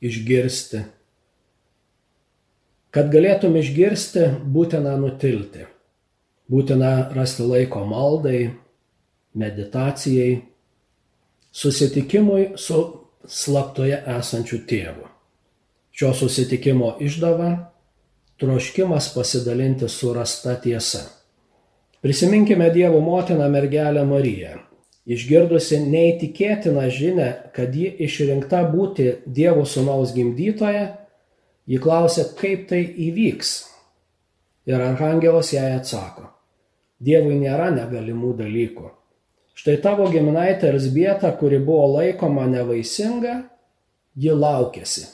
išgirsti. 0.00 0.82
Kad 2.94 3.10
galėtum 3.12 3.58
išgirsti, 3.60 4.30
būtina 4.52 4.94
nutilti. 5.00 5.66
Būtina 6.48 7.10
rasti 7.12 7.44
laiko 7.44 7.82
maldai, 7.84 8.54
meditacijai, 9.36 10.38
susitikimui 11.52 12.54
su 12.56 12.78
slaptoje 13.26 13.98
esančiu 14.16 14.62
tėvu. 14.68 15.10
Šio 15.96 16.12
susitikimo 16.16 16.94
išdava- 17.00 17.50
troškimas 18.40 19.12
pasidalinti 19.12 19.88
surasta 19.88 20.54
tiesa. 20.60 21.04
Prisiminkime 22.06 22.70
Dievo 22.70 23.00
motiną 23.02 23.48
mergelę 23.50 24.04
Mariją, 24.06 24.60
Išgirdusi 25.06 25.78
neįtikėtiną 25.86 26.88
žinę, 26.90 27.26
kad 27.54 27.74
ji 27.74 27.86
išrinkta 28.06 28.64
būti 28.72 29.08
Dievo 29.26 29.62
sūnaus 29.62 30.10
gimdytoje, 30.16 30.84
ji 31.66 31.78
klausė, 31.82 32.24
kaip 32.38 32.64
tai 32.70 32.80
įvyks. 33.06 33.52
Ir 34.66 34.82
arhangelas 34.82 35.52
jai 35.54 35.76
atsako, 35.76 36.26
Dievui 36.98 37.36
nėra 37.38 37.68
negalimų 37.74 38.32
dalykų. 38.40 38.90
Štai 39.56 39.76
tavo 39.84 40.08
giminaitė 40.10 40.72
Elsbieta, 40.72 41.30
kuri 41.38 41.58
buvo 41.62 41.86
laikoma 42.00 42.48
nevaisinga, 42.50 43.36
ji 44.18 44.34
laukėsi. 44.34 45.06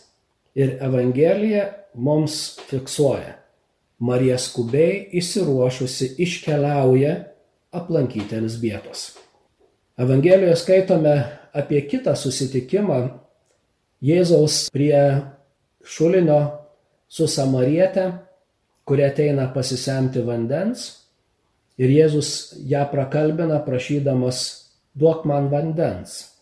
Ir 0.57 0.79
Evangelija 0.85 1.69
mums 1.95 2.59
fiksuoja, 2.69 3.37
Marija 4.03 4.39
skubiai 4.39 5.05
įsiruošusi 5.15 6.17
iškeliauja 6.25 7.13
aplankyti 7.73 8.35
Elsbietos. 8.35 9.13
Evangelijoje 9.99 10.57
skaitome 10.59 11.13
apie 11.55 11.85
kitą 11.87 12.17
susitikimą 12.19 12.99
Jėzaus 14.03 14.67
prie 14.75 14.99
šulinio 15.87 16.41
su 17.07 17.29
Samarietė, 17.31 18.09
kurie 18.89 19.07
ateina 19.07 19.47
pasisemti 19.55 20.25
vandens 20.27 20.89
ir 21.79 21.93
Jėzus 21.93 22.57
ją 22.67 22.83
prakalbina 22.91 23.61
prašydamas 23.63 24.43
duok 24.99 25.23
man 25.31 25.47
vandens. 25.53 26.33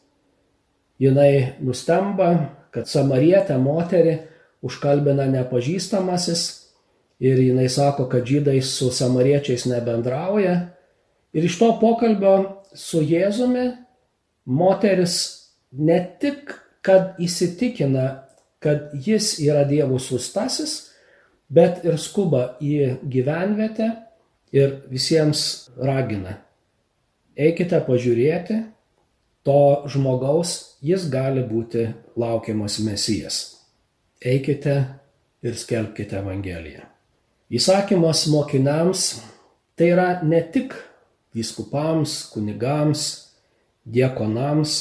Jinai 1.01 1.61
nustemba, 1.61 2.31
kad 2.73 2.89
Samarietė 2.89 3.59
moterį 3.61 4.17
užkalbina 4.65 5.29
nepažįstamasis 5.29 6.60
ir 7.21 7.39
jinai 7.39 7.69
sako, 7.69 8.09
kad 8.09 8.25
žydai 8.27 8.61
su 8.65 8.91
samariečiais 8.91 9.67
nebendrauja. 9.69 10.55
Ir 11.33 11.45
iš 11.45 11.59
to 11.61 11.71
pokalbio 11.81 12.65
su 12.75 13.03
Jėzumi 13.05 13.69
moteris 14.47 15.17
ne 15.73 16.01
tik, 16.21 16.55
kad 16.81 17.19
įsitikina, 17.21 18.25
kad 18.61 18.95
jis 18.97 19.35
yra 19.45 19.67
dievų 19.69 20.01
sustasis, 20.01 20.91
bet 21.53 21.85
ir 21.85 21.99
skuba 22.01 22.57
į 22.63 22.97
gyvenvietę 23.05 23.91
ir 24.57 24.81
visiems 24.91 25.71
ragina. 25.77 26.39
Eikite 27.37 27.81
pažiūrėti, 27.87 28.63
to 29.47 29.61
žmogaus 29.93 30.77
jis 30.85 31.07
gali 31.13 31.45
būti 31.47 31.87
laukiamas 32.21 32.81
mesijas. 32.85 33.41
Eikite 34.21 34.77
ir 35.45 35.57
skelbkite 35.57 36.21
Evangeliją. 36.21 36.90
Įsakymas 37.51 38.29
mokiniams 38.31 39.09
tai 39.75 39.91
yra 39.91 40.21
ne 40.23 40.39
tik 40.55 40.77
vyskupams, 41.35 42.29
kunigams, 42.31 43.03
diekonams, 43.83 44.77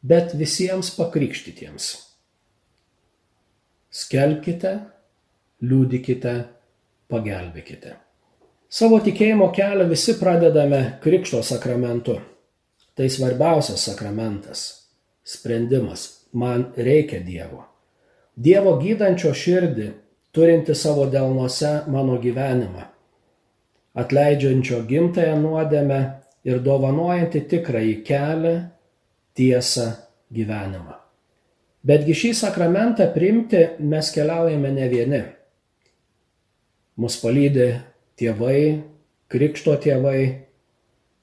bet 0.00 0.32
visiems 0.38 0.88
pakrikštytiems. 0.96 1.88
Skelbkite, 3.92 4.72
liūdikite, 5.64 6.34
pagelbėkite. 7.12 7.96
Savo 8.68 8.98
tikėjimo 9.00 9.50
kelią 9.56 9.86
visi 9.88 10.16
pradedame 10.20 10.80
Krikšto 11.04 11.42
sakramentu. 11.44 12.18
Tai 12.96 13.06
svarbiausias 13.12 13.84
sakramentas- 13.84 14.88
sprendimas. 15.34 16.24
Man 16.32 16.72
reikia 16.76 17.20
Dievo. 17.20 17.64
Dievo 18.36 18.76
gydančio 18.80 19.32
širdį, 19.32 19.92
turinti 20.36 20.74
savo 20.74 21.06
delnuose 21.08 21.88
mano 21.88 22.18
gyvenimą. 22.20 22.82
Atleidžiančio 23.96 24.82
gimtąją 24.84 25.38
nuodėmę 25.40 26.00
ir 26.44 26.60
dovanojanti 26.60 27.40
tikrąjį 27.48 27.94
kelią, 28.04 28.52
tiesą, 29.32 29.86
gyvenimą. 30.36 30.98
Betgi 31.88 32.18
šį 32.20 32.34
sakramentą 32.42 33.08
priimti 33.16 33.64
mes 33.80 34.12
keliaujame 34.12 34.76
ne 34.76 34.92
vieni. 34.92 35.24
Mus 37.00 37.16
palydė 37.24 37.72
tėvai, 38.20 38.60
krikšto 39.32 39.80
tėvai, 39.88 40.22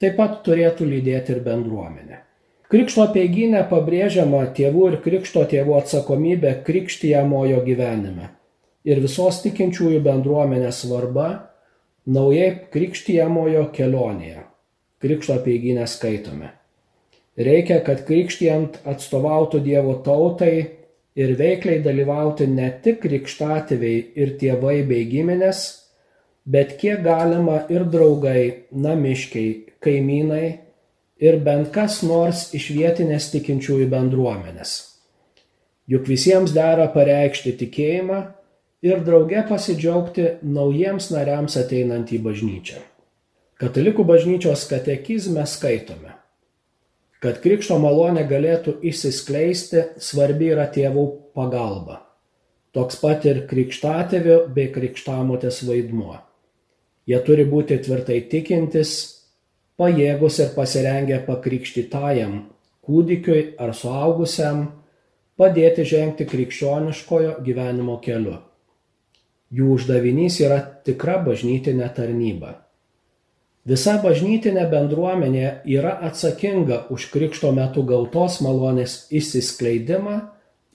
taip 0.02 0.18
pat 0.18 0.40
turėtų 0.42 0.90
lydėti 0.90 1.38
ir 1.38 1.44
bendruomenė. 1.46 2.24
Krikšto 2.66 3.12
peiginė 3.14 3.62
pabrėžiama 3.70 4.48
tėvų 4.58 4.88
ir 4.90 5.02
krikšto 5.06 5.46
tėvų 5.54 5.84
atsakomybė 5.84 6.64
krikštijamojo 6.66 7.62
gyvenime 7.62 8.34
ir 8.84 9.00
visos 9.04 9.40
tikinčiųjų 9.44 10.00
bendruomenės 10.04 10.82
svarba 10.84 11.28
naujai 12.04 12.50
krikštijamojo 12.72 13.68
kelionėje. 13.76 14.44
Krikšto 15.04 15.38
peiginę 15.44 15.86
skaitome. 15.88 16.50
Reikia, 17.34 17.80
kad 17.84 18.04
krikštijant 18.06 18.78
atstovautų 18.88 19.60
Dievo 19.64 19.96
tautai 20.04 20.54
ir 21.18 21.32
veikliai 21.38 21.80
dalyvauti 21.82 22.46
ne 22.50 22.68
tik 22.84 23.00
krikštatėviai 23.02 24.04
ir 24.20 24.36
tėvai 24.40 24.76
bei 24.86 25.08
giminės, 25.10 25.64
bet 26.44 26.76
kiek 26.78 27.02
galima 27.02 27.64
ir 27.72 27.86
draugai, 27.90 28.68
namiškiai, 28.70 29.74
kaimynai 29.82 30.46
ir 31.24 31.40
bent 31.44 31.72
kas 31.74 32.02
nors 32.06 32.50
iš 32.54 32.70
vietinės 32.76 33.30
tikinčiųjų 33.34 33.88
bendruomenės. 33.90 34.76
Juk 35.90 36.06
visiems 36.08 36.54
dera 36.56 36.86
pareikšti 36.92 37.56
tikėjimą 37.60 38.22
ir 38.84 39.00
drauge 39.04 39.40
pasidžiaugti 39.48 40.26
naujiems 40.44 41.08
nariams 41.14 41.56
ateinant 41.56 42.10
į 42.12 42.20
bažnyčią. 42.26 42.82
Katalikų 43.60 44.04
bažnyčios 44.04 44.66
katekizme 44.68 45.46
skaitome, 45.48 46.12
kad 47.24 47.40
krikšto 47.40 47.78
malonė 47.80 48.26
galėtų 48.28 48.76
išsiskleisti, 48.84 49.86
svarbi 49.96 50.50
yra 50.52 50.66
tėvų 50.68 51.06
pagalba. 51.36 52.02
Toks 52.74 52.98
pat 53.00 53.24
ir 53.30 53.44
krikštatėvių 53.48 54.38
bei 54.52 54.68
krikštamotės 54.74 55.62
vaidmuo. 55.64 56.18
Jie 57.08 57.20
turi 57.24 57.44
būti 57.48 57.78
tvirtai 57.86 58.18
tikintis, 58.28 58.96
pajėgus 59.80 60.40
ir 60.42 60.50
pasirengę 60.56 61.22
pakrikštytajam 61.24 62.42
kūdikiui 62.84 63.54
ar 63.62 63.72
suaugusiam 63.76 64.66
padėti 65.40 65.86
žengti 65.88 66.26
krikščioniškojo 66.28 67.38
gyvenimo 67.46 67.96
keliu. 68.04 68.42
Jų 69.52 69.74
uždavinys 69.76 70.38
yra 70.40 70.60
tikra 70.86 71.18
bažnytinė 71.24 71.88
tarnyba. 71.96 72.54
Visa 73.64 73.94
bažnytinė 74.02 74.66
bendruomenė 74.68 75.44
yra 75.72 75.94
atsakinga 76.04 76.82
už 76.92 77.08
krikšto 77.12 77.52
metu 77.56 77.84
gautos 77.88 78.42
malonės 78.44 79.06
išsiskleidimą 79.08 80.18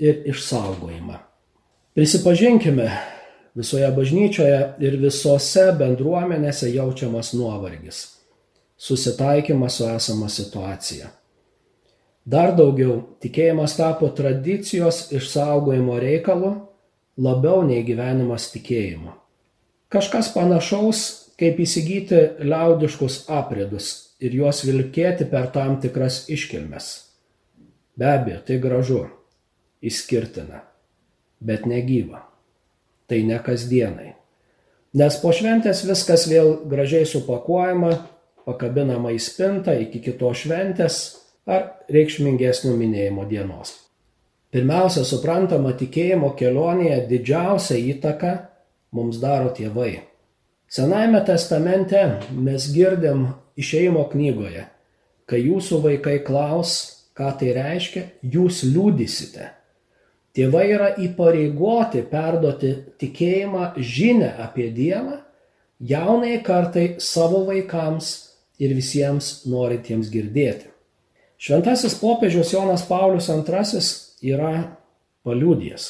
ir 0.01 0.23
išsaugojimą. 0.31 1.19
Prisipažinkime, 1.93 2.87
visoje 3.57 3.89
bažnyčioje 3.93 4.59
ir 4.81 4.97
visose 5.01 5.67
bendruomenėse 5.77 6.71
jaučiamas 6.73 7.33
nuovargis, 7.37 8.01
susitaikymas 8.77 9.77
su 9.77 9.85
esama 9.89 10.29
situacija. 10.29 11.11
Dar 12.25 12.55
daugiau, 12.57 13.17
tikėjimas 13.21 13.75
tapo 13.77 14.09
tradicijos 14.13 15.07
išsaugojimo 15.13 15.97
reikalu 16.01 16.55
labiau 17.19 17.63
nei 17.67 17.83
gyvenimas 17.83 18.49
tikėjimu. 18.53 19.13
Kažkas 19.91 20.31
panašaus, 20.35 21.01
kaip 21.39 21.59
įsigyti 21.63 22.19
liaudiškus 22.45 23.23
apridus 23.31 23.91
ir 24.23 24.35
juos 24.35 24.61
vilkėti 24.67 25.27
per 25.31 25.49
tam 25.55 25.79
tikras 25.81 26.25
iškilmes. 26.31 26.89
Be 27.99 28.07
abejo, 28.07 28.39
tai 28.47 28.59
gražu, 28.63 29.01
išskirtina, 29.83 30.61
bet 31.43 31.65
negyva. 31.67 32.23
Tai 33.09 33.19
ne 33.25 33.39
kasdienai. 33.41 34.13
Nes 34.99 35.17
po 35.21 35.33
šventės 35.33 35.81
viskas 35.87 36.27
vėl 36.29 36.59
gražiai 36.69 37.07
supakuojama, 37.09 37.91
pakabinama 38.45 39.11
į 39.15 39.19
spintą 39.21 39.75
iki 39.83 40.01
kitos 40.05 40.45
šventės 40.45 41.01
ar 41.49 41.71
reikšmingesnio 41.89 42.75
minėjimo 42.77 43.25
dienos. 43.29 43.88
Pirmiausia, 44.49 45.03
suprantama, 45.05 45.75
tikėjimo 45.77 46.31
kelionėje 46.37 47.03
didžiausią 47.11 47.75
įtaką 47.91 48.31
mums 48.97 49.19
daro 49.21 49.51
tėvai. 49.53 49.99
Senajame 50.69 51.21
testamente 51.25 52.01
mes 52.33 52.65
girdim 52.73 53.27
išeimo 53.61 54.07
knygoje, 54.09 54.65
kai 55.29 55.43
jūsų 55.43 55.83
vaikai 55.85 56.17
klaus, 56.25 56.73
ką 57.13 57.29
tai 57.37 57.53
reiškia, 57.57 58.03
jūs 58.25 58.63
liūdysite. 58.65 59.51
Tėvai 60.33 60.65
yra 60.73 60.89
įpareigoti 61.01 62.03
perduoti 62.09 62.73
tikėjimą 63.01 63.71
žinę 63.77 64.33
apie 64.45 64.69
Dievą 64.73 65.19
jaunai 65.79 66.37
kartai 66.45 66.95
savo 66.97 67.45
vaikams 67.47 68.11
ir 68.57 68.73
visiems 68.77 69.45
norintiems 69.49 70.09
girdėti. 70.09 70.69
Šventasis 71.39 71.97
popiežius 72.01 72.53
Jonas 72.53 72.81
Paulius 72.89 73.29
II 73.29 74.08
yra 74.25 74.53
paliūdęs, 75.27 75.85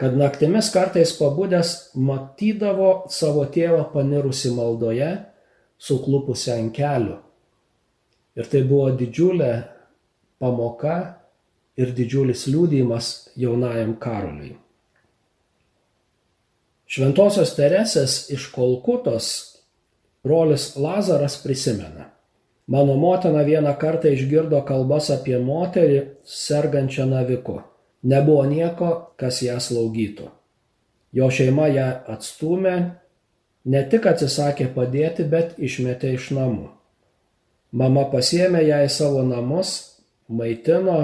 kad 0.00 0.16
naktimis 0.18 0.70
kartais 0.74 1.14
pabudęs 1.18 1.92
matydavo 1.94 3.08
savo 3.12 3.44
tėvą 3.50 3.84
panirusi 3.92 4.52
maldoje, 4.54 5.12
suklupusi 5.82 6.52
ant 6.54 6.74
kelių. 6.76 7.18
Ir 8.38 8.48
tai 8.48 8.62
buvo 8.64 8.88
didžiulė 8.96 9.52
pamoka 10.40 10.96
ir 11.76 11.92
didžiulis 11.96 12.46
liūdėjimas 12.48 13.08
jaunajam 13.38 13.96
karaliui. 14.00 14.54
Šventosios 16.92 17.54
Teresės 17.56 18.16
iš 18.32 18.50
Kolkutos 18.52 19.28
brolis 20.24 20.74
Lazaras 20.76 21.38
prisimena. 21.40 22.11
Mano 22.72 22.96
motina 22.96 23.42
vieną 23.44 23.74
kartą 23.76 24.08
išgirdo 24.16 24.62
kalbas 24.64 25.10
apie 25.12 25.36
moterį 25.36 25.98
sergančią 26.24 27.04
naviku. 27.10 27.58
Nebuvo 28.02 28.46
nieko, 28.48 28.88
kas 29.20 29.42
ją 29.44 29.58
slaugytų. 29.60 30.30
Jo 31.12 31.28
šeima 31.28 31.68
ją 31.68 31.88
atstumė, 32.14 32.76
ne 33.68 33.82
tik 33.92 34.08
atsisakė 34.08 34.70
padėti, 34.72 35.28
bet 35.28 35.58
išmetė 35.60 36.14
iš 36.16 36.30
namų. 36.38 36.70
Mama 37.76 38.06
pasiemė 38.14 38.64
ją 38.64 38.80
į 38.86 38.90
savo 38.96 39.20
namus, 39.28 39.76
maitino 40.32 40.98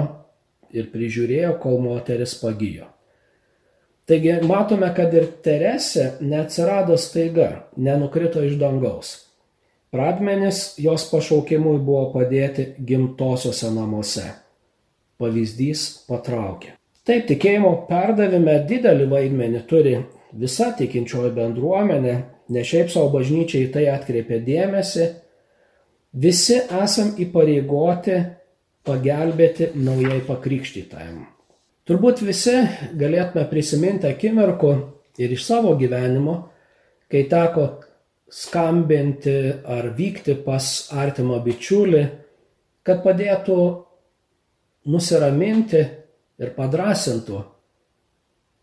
ir 0.73 0.89
prižiūrėjo, 0.89 1.53
kol 1.61 1.77
moteris 1.85 2.33
pagijo. 2.41 2.89
Taigi 4.09 4.39
matome, 4.41 4.89
kad 4.97 5.13
ir 5.13 5.29
Teresė 5.45 6.15
neatsirado 6.25 6.97
staiga, 6.97 7.67
nenukrito 7.77 8.41
iš 8.41 8.57
dangaus. 8.57 9.28
Pradmenis 9.89 10.75
jos 10.77 11.07
pašaukimui 11.09 11.79
buvo 11.81 12.11
padėti 12.13 12.67
gimtosiuose 12.85 13.71
namuose. 13.73 14.25
Pavyzdys 15.19 15.85
patraukė. 16.07 16.75
Taip 17.09 17.25
tikėjimo 17.25 17.71
perdavime 17.89 18.59
didelį 18.69 19.07
vaidmenį 19.09 19.63
turi 19.69 19.95
visa 20.37 20.69
tikinčioji 20.77 21.31
bendruomenė, 21.33 22.13
ne 22.53 22.63
šiaip 22.65 22.91
savo 22.93 23.09
bažnyčiai 23.17 23.71
tai 23.73 23.87
atkreipė 23.89 24.37
dėmesį, 24.45 25.07
visi 26.13 26.59
esam 26.59 27.15
įpareigoti 27.17 28.19
pagelbėti 28.85 29.71
naujai 29.73 30.21
pakrikštytajam. 30.29 31.25
Turbūt 31.89 32.21
visi 32.21 32.53
galėtume 32.93 33.47
prisiminti 33.49 34.05
akimirkų 34.05 34.73
ir 35.17 35.33
iš 35.33 35.49
savo 35.49 35.73
gyvenimo, 35.81 36.43
kai 37.09 37.25
teko 37.29 37.71
skambinti 38.29 39.35
ar 39.65 39.89
vykti 39.97 40.35
pas 40.45 40.65
artimą 40.93 41.39
bičiulį, 41.45 42.03
kad 42.85 43.01
padėtų 43.05 43.59
nusiraminti 44.89 45.81
ir 46.39 46.53
padrasintų, 46.55 47.41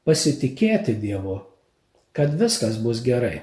pasitikėti 0.06 0.96
Dievu, 1.02 1.40
kad 2.16 2.34
viskas 2.38 2.78
bus 2.82 3.02
gerai. 3.04 3.42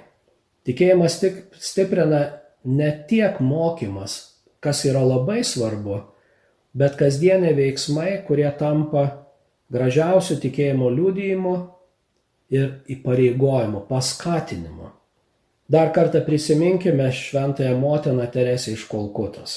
Tikėjimas 0.63 1.19
tik 1.19 1.43
stiprina 1.59 2.23
ne 2.63 2.89
tiek 3.09 3.39
mokymas, 3.43 4.15
kas 4.63 4.85
yra 4.87 5.03
labai 5.03 5.41
svarbu, 5.43 5.99
bet 6.73 6.95
kasdienė 6.99 7.51
veiksmai, 7.57 8.23
kurie 8.27 8.47
tampa 8.57 9.05
gražiausių 9.73 10.39
tikėjimo 10.39 10.89
liudijimu 10.93 11.53
ir 12.53 12.69
įpareigojimu, 12.95 13.83
paskatinimu. 13.89 14.91
Dar 15.69 15.91
kartą 15.95 16.21
prisiminkime 16.21 17.11
šventąją 17.11 17.77
motiną 17.79 18.27
Teresę 18.27 18.71
iš 18.71 18.85
Kolkutos. 18.91 19.53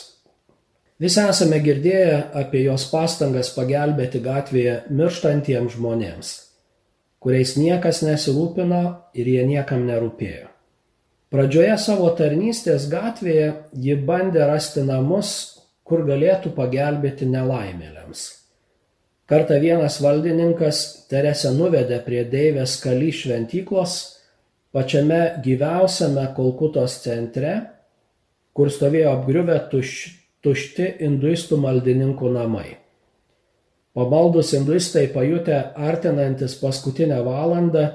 Visi 1.00 1.20
esame 1.20 1.58
girdėję 1.60 2.20
apie 2.40 2.62
jos 2.64 2.86
pastangas 2.88 3.50
pagelbėti 3.52 4.22
gatvėje 4.24 4.76
mirštantiems 4.88 5.74
žmonėms, 5.74 6.30
kuriais 7.20 7.56
niekas 7.58 8.00
nesirūpino 8.06 8.82
ir 9.18 9.28
jie 9.28 9.42
niekam 9.50 9.84
nerūpėjo. 9.90 10.48
Pradžioje 11.34 11.74
savo 11.82 12.08
tarnystės 12.16 12.86
gatvėje 12.88 13.52
ji 13.74 13.98
bandė 14.08 14.46
rasti 14.48 14.86
namus, 14.86 15.34
kur 15.84 16.06
galėtų 16.06 16.54
pagelbėti 16.56 17.28
nelaimėliams. 17.28 18.26
Kartą 19.26 19.58
vienas 19.60 19.98
valdininkas 20.00 20.84
Teresę 21.10 21.50
nuvedė 21.50 21.98
prie 22.06 22.22
Deivės 22.30 22.78
kaly 22.80 23.10
šventyklos 23.12 24.15
pačiame 24.72 25.40
gyviausiame 25.44 26.26
Kolkutos 26.36 27.00
centre, 27.04 27.54
kur 28.56 28.72
stovėjo 28.72 29.12
apgriuvę 29.18 29.60
tušti 29.70 30.88
hinduistų 31.02 31.60
maldininkų 31.60 32.32
namai. 32.32 32.68
Pamaldus 33.96 34.52
hinduistai 34.52 35.06
pajutę 35.12 35.60
artinantis 35.76 36.58
paskutinę 36.60 37.22
valandą, 37.24 37.86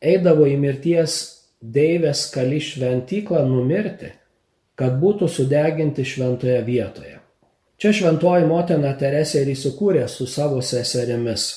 eidavo 0.00 0.44
į 0.48 0.58
mirties 0.60 1.16
deivės 1.62 2.26
kali 2.34 2.58
šventyklą 2.60 3.46
numirti, 3.48 4.10
kad 4.76 4.98
būtų 5.00 5.28
sudeginti 5.30 6.04
šventoje 6.04 6.60
vietoje. 6.66 7.18
Čia 7.80 7.92
šventoji 7.96 8.46
motina 8.46 8.92
Teresė 8.98 9.42
ir 9.42 9.52
įsikūrė 9.56 10.04
su 10.10 10.26
savo 10.30 10.60
seserimis. 10.62 11.48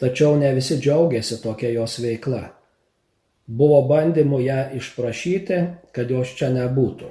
Tačiau 0.00 0.34
ne 0.40 0.50
visi 0.56 0.80
džiaugiasi 0.80 1.38
tokia 1.42 1.70
jos 1.70 2.00
veikla. 2.02 2.42
Buvo 3.46 3.82
bandymų 3.88 4.40
ją 4.40 4.60
išprašyti, 4.78 5.58
kad 5.92 6.10
jos 6.10 6.32
čia 6.38 6.48
nebūtų. 6.54 7.10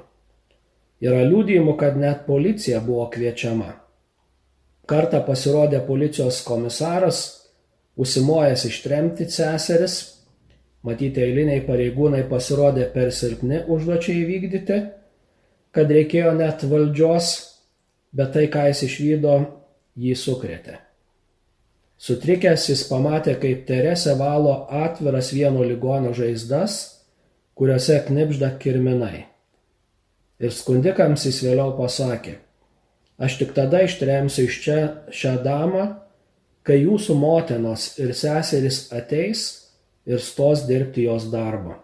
Yra 1.03 1.21
liūdėjimų, 1.27 1.75
kad 1.77 1.97
net 1.99 2.23
policija 2.25 2.79
buvo 2.81 3.05
kviečiama. 3.13 3.73
Kartą 4.89 5.21
pasirodė 5.27 5.83
policijos 5.85 6.41
komisaras, 6.47 7.19
užsimojęs 7.99 8.65
ištremti 8.67 9.27
seseris, 9.29 9.97
matyti 10.83 11.23
eiliniai 11.23 11.61
pareigūnai 11.67 12.23
pasirodė 12.31 12.89
per 12.95 13.11
silpni 13.15 13.61
užduočiai 13.71 14.23
įvykdyti, 14.23 14.79
kad 15.73 15.91
reikėjo 15.97 16.33
net 16.39 16.65
valdžios, 16.69 17.29
bet 18.13 18.33
tai, 18.35 18.47
ką 18.51 18.67
jis 18.71 18.83
išvydo, 18.89 19.37
jį 19.99 20.17
sukrėtė. 20.19 20.79
Sutrikęs 22.03 22.65
jis 22.67 22.81
pamatė, 22.89 23.37
kaip 23.39 23.61
Teresė 23.67 24.17
valo 24.19 24.65
atviras 24.83 25.29
vieno 25.31 25.63
ligonio 25.63 26.11
žaizdas, 26.17 26.73
kuriuose 27.55 28.01
knipžda 28.09 28.49
kirminai. 28.59 29.25
Ir 30.43 30.51
skundikams 30.51 31.23
jis 31.29 31.39
vėliau 31.45 31.71
pasakė, 31.77 32.33
aš 33.23 33.37
tik 33.39 33.53
tada 33.55 33.85
ištremsiu 33.87 34.49
iš 34.49 34.57
čia 34.65 34.79
šią 35.15 35.37
damą, 35.45 35.85
kai 36.67 36.81
jūsų 36.81 37.15
motinos 37.15 37.93
ir 38.03 38.11
seserys 38.17 38.89
ateis 38.91 39.45
ir 40.03 40.19
stos 40.19 40.65
dirbti 40.67 41.07
jos 41.07 41.29
darbo. 41.31 41.77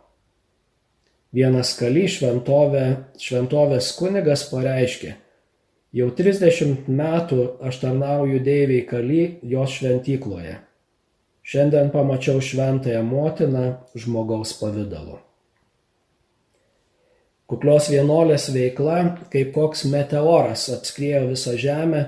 Vienas 1.32 1.76
kaly 1.80 2.10
šventovė, 2.12 2.86
šventovės 3.22 3.94
kunigas 3.96 4.48
pareiškė, 4.52 5.14
Jau 5.89 6.12
30 6.13 6.86
metų 6.86 7.43
aš 7.65 7.80
tarnauju 7.82 8.38
Deiviai 8.45 8.84
Kaly 8.86 9.21
jos 9.49 9.71
šventykloje. 9.80 10.60
Šiandien 11.41 11.88
pamačiau 11.89 12.43
šventąją 12.45 12.99
motiną 13.08 13.63
žmogaus 13.97 14.52
pavydalu. 14.60 15.17
Kuklios 17.49 17.88
vienolės 17.89 18.52
veikla, 18.54 18.99
kaip 19.34 19.49
koks 19.56 19.88
meteoras 19.89 20.67
apskriejo 20.75 21.23
visą 21.32 21.56
žemę 21.58 22.04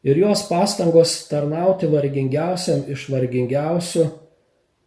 ir 0.00 0.22
jos 0.22 0.46
pastangos 0.48 1.12
tarnauti 1.28 1.92
vargingiausiam 1.92 2.86
iš 2.88 3.04
vargingiausių 3.12 4.06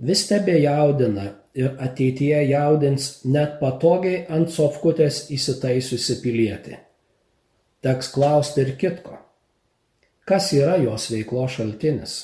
vis 0.10 0.26
tebe 0.26 0.58
jaudina 0.64 1.28
ir 1.54 1.78
ateityje 1.78 2.42
jaudins 2.50 3.14
net 3.30 3.62
patogiai 3.62 4.26
ant 4.26 4.50
sofkutės 4.58 5.28
įsitaisiusi 5.38 6.18
pilietį 6.26 6.82
teks 7.82 8.12
klausti 8.14 8.64
ir 8.64 8.76
kitko. 8.80 9.18
Kas 10.28 10.52
yra 10.54 10.76
jos 10.82 11.10
veiklo 11.12 11.48
šaltinis? 11.48 12.18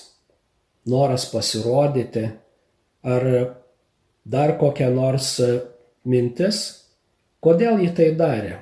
Noras 0.86 1.30
pasirodyti 1.32 2.26
ar 3.04 3.24
dar 4.24 4.58
kokia 4.60 4.90
nors 4.92 5.38
mintis, 6.04 6.60
kodėl 7.44 7.80
ji 7.84 7.92
tai 7.96 8.10
darė 8.20 8.58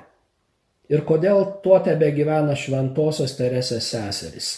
ir 0.92 1.02
kodėl 1.08 1.44
tuo 1.64 1.78
tebe 1.82 2.10
gyvena 2.14 2.54
šventosios 2.58 3.34
Teresės 3.38 3.88
seserys. 3.94 4.50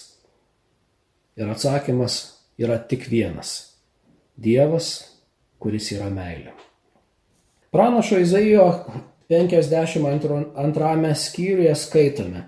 Ir 1.39 1.51
atsakymas 1.51 2.19
yra 2.61 2.79
tik 2.79 3.09
vienas- 3.11 3.75
Dievas, 4.45 4.89
kuris 5.59 5.93
yra 5.93 6.11
meilė. 6.11 6.53
Pranašo 7.73 8.19
Izaijo 8.23 8.67
52 9.29 11.15
skyriuje 11.15 11.75
skaitome, 11.75 12.45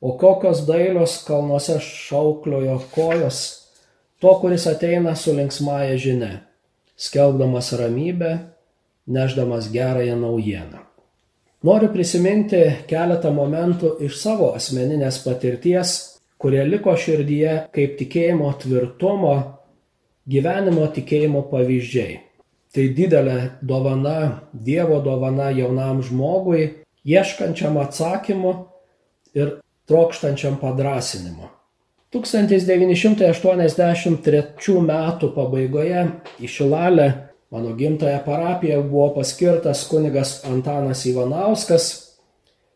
o 0.00 0.16
kokios 0.18 0.66
dailios 0.66 1.18
kalnuose 1.26 1.78
šaukliojo 1.80 2.80
kojos, 2.94 3.68
to, 4.18 4.32
kuris 4.40 4.66
ateina 4.66 5.16
su 5.16 5.34
linksmąją 5.36 5.96
žinia, 6.00 6.32
skelbdamas 6.96 7.72
ramybę, 7.72 8.38
neždamas 9.06 9.70
gerąją 9.72 10.16
naujieną. 10.16 10.84
Noriu 11.64 11.88
prisiminti 11.92 12.60
keletą 12.86 13.32
momentų 13.34 13.96
iš 14.06 14.20
savo 14.20 14.52
asmeninės 14.54 15.18
patirties, 15.24 15.94
kurie 16.38 16.62
liko 16.68 16.92
širdyje 16.96 17.56
kaip 17.74 17.96
tikėjimo 18.00 18.52
tvirtumo, 18.60 19.34
gyvenimo 20.28 20.86
tikėjimo 20.92 21.42
pavyzdžiai. 21.50 22.25
Tai 22.76 22.84
didelė 22.92 23.64
dovana, 23.64 24.44
Dievo 24.52 25.00
dovana 25.00 25.48
jaunam 25.56 26.04
žmogui, 26.04 26.84
ieškančiam 27.08 27.80
atsakymų 27.80 28.52
ir 29.32 29.64
trokštančiam 29.88 30.60
padrasinimo. 30.60 31.48
1983 32.12 34.76
m. 34.76 34.92
pabaigoje 35.38 36.02
į 36.36 36.44
Šilalę, 36.52 37.32
mano 37.48 37.72
gimtąją 37.78 38.20
parapiją, 38.26 38.82
buvo 38.90 39.14
paskirtas 39.14 39.86
kunigas 39.88 40.44
Antanas 40.44 41.06
Ivanauskas, 41.08 42.12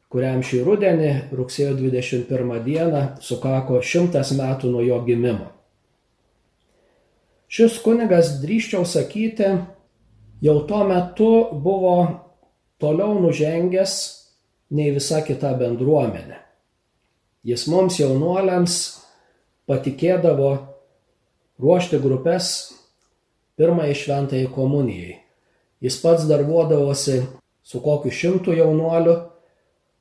kuriam 0.08 0.40
šį 0.40 0.64
rudenį, 0.64 1.28
rugsėjo 1.36 1.76
21 1.76 2.64
dieną, 2.64 3.20
sukako 3.20 3.84
šimtas 3.84 4.32
metų 4.32 4.72
nuo 4.72 4.80
jo 4.80 4.96
gimimo. 5.04 5.52
Šis 7.52 7.76
kunigas, 7.84 8.40
drįščiau 8.40 8.86
sakyti, 8.86 9.58
jau 10.40 10.60
tuo 10.66 10.84
metu 10.84 11.30
buvo 11.52 11.96
toliau 12.80 13.20
nužengęs 13.20 13.94
nei 14.70 14.90
visa 14.94 15.20
kita 15.26 15.52
bendruomenė. 15.58 16.38
Jis 17.44 17.66
mums 17.72 17.98
jaunuoliams 18.00 18.76
patikėdavo 19.68 20.50
ruošti 21.60 22.00
grupės 22.00 22.50
pirmai 23.56 23.92
šventai 23.96 24.46
komunijai. 24.54 25.18
Jis 25.80 25.96
pats 26.02 26.26
darbuodavosi 26.28 27.20
su 27.62 27.80
kokiu 27.80 28.12
šimtu 28.12 28.56
jaunuoliu, 28.56 29.16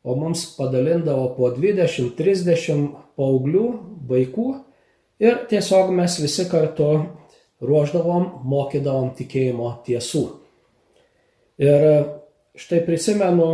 o 0.04 0.16
mums 0.16 0.46
padalindavo 0.56 1.34
po 1.36 1.52
20-30 1.56 2.88
paauglių, 3.20 3.66
vaikų 4.08 4.48
ir 5.20 5.42
tiesiog 5.52 5.92
mes 5.96 6.16
visi 6.24 6.48
kartu 6.52 6.90
ruoždavom, 7.64 8.30
mokydavom 8.48 9.12
tikėjimo 9.18 9.72
tiesų. 9.88 10.24
Ir 11.60 11.86
štai 12.60 12.80
prisimenu 12.86 13.50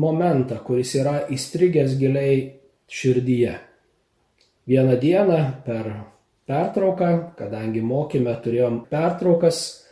momentą, 0.00 0.58
kuris 0.64 0.94
yra 0.96 1.26
įstrigęs 1.32 1.98
giliai 2.00 2.38
širdyje. 2.88 3.58
Vieną 4.68 4.96
dieną 5.00 5.38
per 5.66 5.90
pertrauką, 6.48 7.10
kadangi 7.36 7.82
mokyme 7.84 8.34
turėjom 8.44 8.84
pertraukas, 8.90 9.82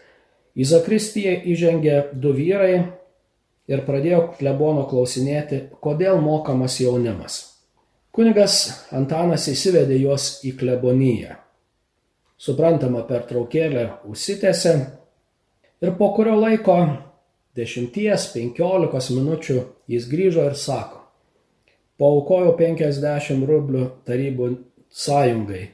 į 0.56 0.66
Zakristiją 0.66 1.36
įžengė 1.52 1.96
du 2.22 2.32
vyrai 2.34 2.74
ir 3.70 3.84
pradėjo 3.86 4.22
klebono 4.38 4.86
klausinėti, 4.90 5.62
kodėl 5.82 6.20
mokamas 6.24 6.80
jaunimas. 6.82 7.40
Kunigas 8.10 8.86
Antanas 8.90 9.46
įsivedė 9.52 10.00
juos 10.00 10.40
į 10.46 10.56
kleboniją. 10.58 11.36
Suprantama, 12.40 13.02
pertraukėlė 13.04 13.84
užsitęsė 14.08 14.72
ir 15.84 15.92
po 15.98 16.08
kurio 16.16 16.38
laiko, 16.40 16.78
dešimties, 17.58 18.30
penkiolikos 18.32 19.10
minučių, 19.12 19.58
jis 19.90 20.08
grįžo 20.08 20.46
ir 20.48 20.56
sako, 20.56 21.00
Paukojau 22.00 22.54
50 22.56 23.44
rublių 23.44 23.82
tarybų 24.08 24.46
sąjungai. 24.88 25.66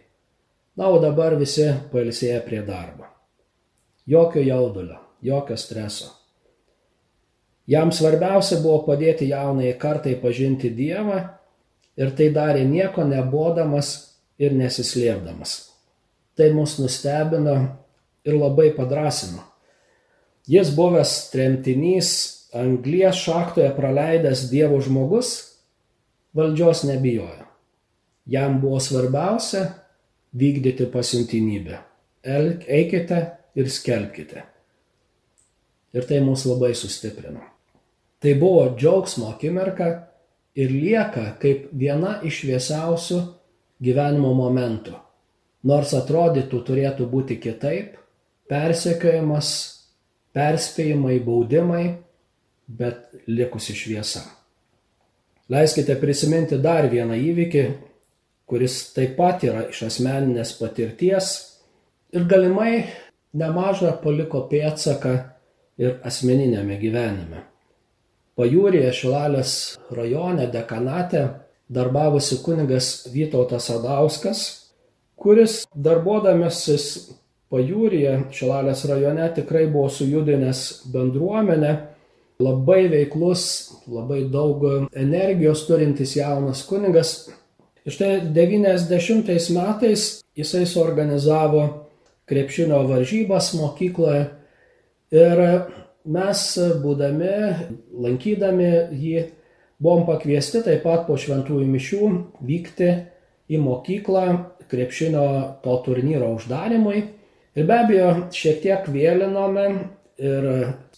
Na, 0.76 0.88
o 0.90 0.98
dabar 0.98 1.36
visi 1.38 1.68
pailsėję 1.92 2.40
prie 2.48 2.64
darbo. 2.66 3.06
Jokio 4.10 4.42
jaudulio, 4.42 4.98
jokio 5.22 5.54
streso. 5.56 6.10
Jam 7.70 7.94
svarbiausia 7.94 8.58
buvo 8.58 8.82
padėti 8.88 9.30
jaunai 9.30 9.70
kartai 9.78 10.16
pažinti 10.18 10.72
Dievą 10.74 11.22
ir 11.94 12.12
tai 12.18 12.28
darė 12.34 12.66
nieko 12.66 13.06
nebodamas 13.06 13.94
ir 14.38 14.54
nesislėpdamas. 14.58 15.75
Tai 16.36 16.50
mus 16.52 16.76
nustebino 16.78 17.56
ir 18.26 18.36
labai 18.36 18.70
padrasino. 18.76 19.44
Jis 20.46 20.70
buvęs 20.76 21.30
tremtinys, 21.32 22.10
anglies 22.54 23.18
šaktoje 23.24 23.70
praleidęs 23.76 24.46
Dievo 24.50 24.78
žmogus, 24.80 25.32
valdžios 26.36 26.84
nebijojo. 26.86 27.46
Jam 28.26 28.60
buvo 28.60 28.80
svarbiausia 28.80 29.64
vykdyti 30.34 30.86
pasiuntinybę. 30.92 31.78
Eikite 32.68 33.20
ir 33.54 33.70
skelbkite. 33.70 34.42
Ir 35.94 36.04
tai 36.04 36.20
mus 36.20 36.44
labai 36.46 36.74
sustiprino. 36.74 37.40
Tai 38.20 38.34
buvo 38.34 38.68
džiaugsmo 38.76 39.30
akimirka 39.30 39.88
ir 40.58 40.70
lieka 40.72 41.36
kaip 41.40 41.70
viena 41.72 42.18
iš 42.26 42.42
šviesiausių 42.42 43.20
gyvenimo 43.82 44.34
momentų. 44.34 45.05
Nors 45.66 45.92
atrodytų 45.98 46.60
turėtų 46.66 47.08
būti 47.10 47.40
kitaip, 47.42 47.96
persekiojimas, 48.50 49.48
perspėjimai, 50.36 51.18
baudimai, 51.24 51.84
bet 52.66 53.26
likusi 53.26 53.74
šviesa. 53.74 54.22
Leiskite 55.50 55.94
prisiminti 55.98 56.58
dar 56.58 56.88
vieną 56.90 57.16
įvykį, 57.22 57.64
kuris 58.46 58.78
taip 58.94 59.16
pat 59.18 59.44
yra 59.46 59.66
iš 59.70 59.84
asmeninės 59.88 60.54
patirties 60.58 61.32
ir 62.14 62.26
galimai 62.30 62.86
nemažą 63.34 63.92
paliko 64.02 64.44
pėtsaką 64.50 65.14
ir 65.82 65.98
asmeninėme 66.06 66.78
gyvenime. 66.80 67.42
Pajūrėje 68.36 68.92
Šilalės 68.92 69.52
rajone 69.96 70.46
dekanate 70.52 71.22
darbavosi 71.72 72.42
kunigas 72.44 73.06
Vytautas 73.12 73.70
Adauskas, 73.72 74.42
kuris 75.20 75.64
darbuodamasis 75.74 76.86
pajūrėje 77.52 78.16
Šilalės 78.34 78.84
rajone 78.90 79.28
tikrai 79.36 79.66
buvo 79.70 79.88
sujudinęs 79.92 80.88
bendruomenę. 80.92 81.74
Labai 82.36 82.82
veiklus, 82.92 83.42
labai 83.88 84.26
daug 84.28 84.60
energijos 84.92 85.62
turintis 85.64 86.18
jaunas 86.18 86.60
kunigas. 86.68 87.30
Ir 87.86 87.94
štai 87.94 88.10
90 88.34 89.30
metais 89.56 90.04
jisai 90.36 90.66
suorganizavo 90.68 91.62
krepšinio 92.28 92.82
varžybas 92.90 93.54
mokykloje. 93.56 94.26
Ir 95.16 95.42
mes, 96.04 96.42
būdami, 96.82 97.32
lankydami 98.04 98.70
jį, 98.92 99.24
buvom 99.80 100.04
pakviesti 100.08 100.60
taip 100.66 100.84
pat 100.84 101.06
po 101.08 101.16
šventųjų 101.16 101.70
mišių 101.72 102.10
vykti 102.44 102.90
į 103.48 103.62
mokyklą 103.62 104.26
krepšinio 104.70 105.26
to 105.64 105.76
turnyro 105.84 106.32
uždarimui. 106.36 107.02
Ir 107.56 107.68
be 107.68 107.78
abejo, 107.80 108.08
šiek 108.36 108.60
tiek 108.64 108.88
vėlinome 108.92 109.66
ir 110.20 110.48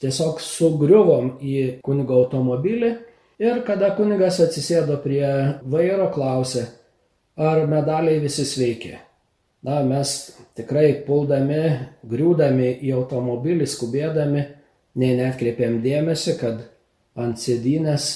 tiesiog 0.00 0.40
sugriuvom 0.42 1.36
į 1.42 1.80
kunigo 1.84 2.18
automobilį 2.22 2.90
ir 3.42 3.62
kada 3.66 3.92
kunigas 3.98 4.40
atsisėdo 4.42 4.98
prie 5.02 5.26
vairo, 5.62 6.08
klausė, 6.14 6.66
ar 7.38 7.66
medaliai 7.70 8.22
visi 8.22 8.46
sveiki. 8.46 8.96
Na, 9.66 9.80
mes 9.82 10.14
tikrai 10.58 11.00
puldami, 11.06 11.62
griūdami 12.06 12.76
į 12.86 12.92
automobilį, 12.94 13.66
skubėdami, 13.66 14.44
nei 14.98 15.16
netkreipėm 15.18 15.80
dėmesį, 15.82 16.34
kad 16.38 16.62
ant 17.18 17.38
sėdynės 17.42 18.06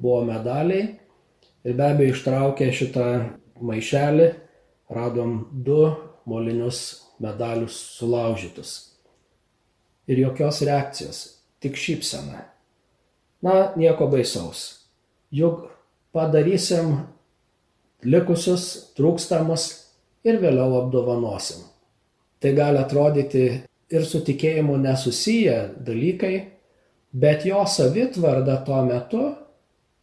buvo 0.00 0.22
medaliai 0.28 0.94
ir 1.64 1.76
be 1.76 1.84
abejo 1.84 2.14
ištraukė 2.14 2.70
šitą 2.72 3.06
maišelį, 3.60 4.28
radom 4.90 5.40
du 5.52 5.80
molinius 6.28 7.02
medalius 7.18 7.76
sulaužytus 7.98 8.76
ir 10.08 10.18
jokios 10.18 10.62
reakcijos, 10.64 11.18
tik 11.60 11.76
šypsena. 11.76 12.40
Na, 13.44 13.72
nieko 13.76 14.08
baisaus. 14.10 14.88
Juk 15.30 15.68
padarysim 16.16 16.94
likusius, 18.08 18.94
trūkstamus 18.96 19.68
ir 20.26 20.40
vėliau 20.42 20.78
apdovanosim. 20.82 21.60
Tai 22.40 22.54
gali 22.56 22.80
atrodyti 22.80 23.44
ir 23.90 24.06
su 24.06 24.22
tikėjimu 24.24 24.78
nesusiję 24.80 25.58
dalykai, 25.84 26.34
bet 27.12 27.44
jo 27.46 27.64
savitvarda 27.66 28.60
tuo 28.64 28.80
metu 28.86 29.22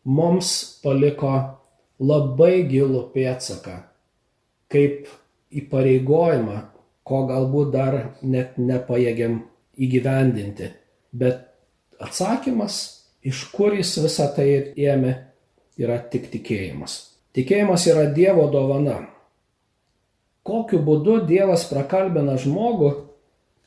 mums 0.06 0.80
paliko 0.84 1.34
labai 2.00 2.66
gilų 2.70 3.08
pėtsaką, 3.14 3.80
kaip 4.72 5.10
įpareigojimą, 5.56 6.58
ko 7.06 7.22
galbūt 7.30 7.72
dar 7.74 7.98
net 8.26 8.58
nepajėgiam 8.58 9.40
įgyvendinti. 9.78 10.72
Bet 11.14 11.44
atsakymas, 12.02 12.78
iš 13.24 13.46
kur 13.54 13.76
jis 13.78 13.94
visą 14.04 14.30
tai 14.36 14.48
ėmė, 14.74 15.14
yra 15.80 16.00
tik 16.12 16.30
tikėjimas. 16.34 16.98
Tikėjimas 17.36 17.86
yra 17.92 18.08
Dievo 18.16 18.48
dovana. 18.52 19.02
Kokiu 20.46 20.80
būdu 20.86 21.20
Dievas 21.28 21.66
prakalbina 21.68 22.38
žmogų, 22.40 22.92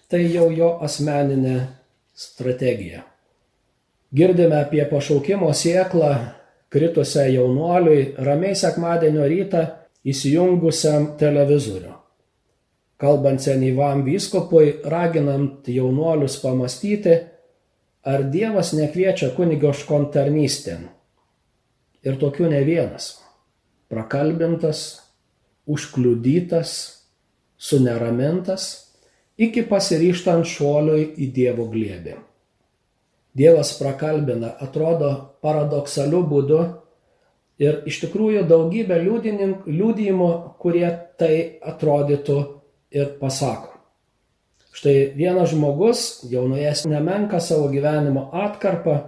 tai 0.08 0.24
jau 0.32 0.48
jo 0.54 0.76
asmeninė 0.84 1.58
strategija. 2.16 3.04
Girdime 4.14 4.62
apie 4.62 4.84
pašaukimo 4.88 5.50
sieklą 5.52 6.12
kritusią 6.72 7.26
jaunuoliui 7.34 8.14
ramiai 8.24 8.56
sekmadienio 8.56 9.26
rytą 9.28 9.64
įsijungusiam 10.08 11.12
televizorių 11.20 11.98
kalbant 12.98 13.42
senyvam 13.42 14.02
vyskopui, 14.06 14.80
raginant 14.84 15.68
jaunuolius 15.70 16.38
pamastyti, 16.42 17.14
ar 18.08 18.24
Dievas 18.32 18.72
nekviečia 18.74 19.30
kunigo 19.36 19.72
škontarnystėn. 19.74 20.88
Ir 22.06 22.18
tokių 22.18 22.50
ne 22.50 22.62
vienas. 22.66 23.12
Prakalbintas, 23.90 24.80
užkliudytas, 25.68 26.72
suneramintas, 27.58 28.66
iki 29.38 29.64
pasiryštant 29.66 30.46
šuoliui 30.48 31.12
į 31.22 31.30
Dievo 31.34 31.68
glėbį. 31.70 32.16
Dievas 33.38 33.70
prakalbina, 33.78 34.50
atrodo 34.58 35.10
paradoksaliu 35.44 36.24
būdu 36.26 36.62
ir 37.58 37.82
iš 37.90 38.00
tikrųjų 38.04 38.44
daugybė 38.48 39.00
liūdėjimų, 39.02 40.30
kurie 40.62 40.88
tai 41.18 41.58
atrodytų 41.62 42.38
ir 42.94 43.12
pasako. 43.20 43.74
Štai 44.78 45.10
vienas 45.18 45.50
žmogus, 45.50 46.02
jau 46.30 46.44
nuėjęs 46.46 46.84
nemenka 46.86 47.40
savo 47.42 47.66
gyvenimo 47.72 48.28
atkarpą, 48.46 48.98